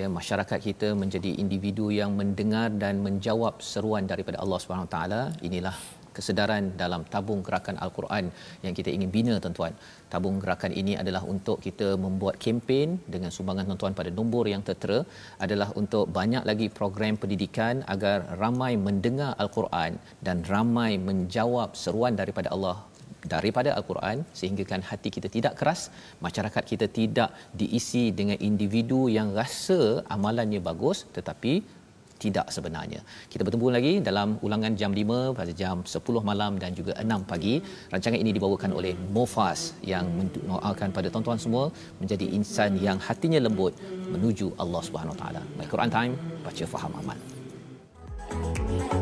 [0.00, 5.00] ya, masyarakat kita menjadi individu yang mendengar dan menjawab seruan daripada Allah Subhanahu SWT.
[5.48, 5.74] Inilah
[6.16, 8.24] kesedaran dalam tabung gerakan al-Quran
[8.64, 9.74] yang kita ingin bina tuan-tuan.
[10.12, 15.00] Tabung gerakan ini adalah untuk kita membuat kempen dengan sumbangan tuan-tuan pada nombor yang tertera
[15.44, 19.92] adalah untuk banyak lagi program pendidikan agar ramai mendengar al-Quran
[20.26, 22.78] dan ramai menjawab seruan daripada Allah
[23.34, 25.82] daripada al-Quran sehingga kan hati kita tidak keras
[26.26, 29.80] masyarakat kita tidak diisi dengan individu yang rasa
[30.16, 31.54] amalannya bagus tetapi
[32.24, 33.00] tidak sebenarnya.
[33.32, 37.54] Kita bertemu lagi dalam ulangan jam 5 pada jam 10 malam dan juga 6 pagi.
[37.92, 41.64] Rancangan ini dibawakan oleh Mofas yang mendoakan pada tuan-tuan semua
[41.98, 43.74] menjadi insan yang hatinya lembut
[44.14, 45.42] menuju Allah Subhanahu Wa Taala.
[45.72, 46.12] Quran Time,
[46.46, 47.18] baca faham amal.
[48.32, 49.01] thank you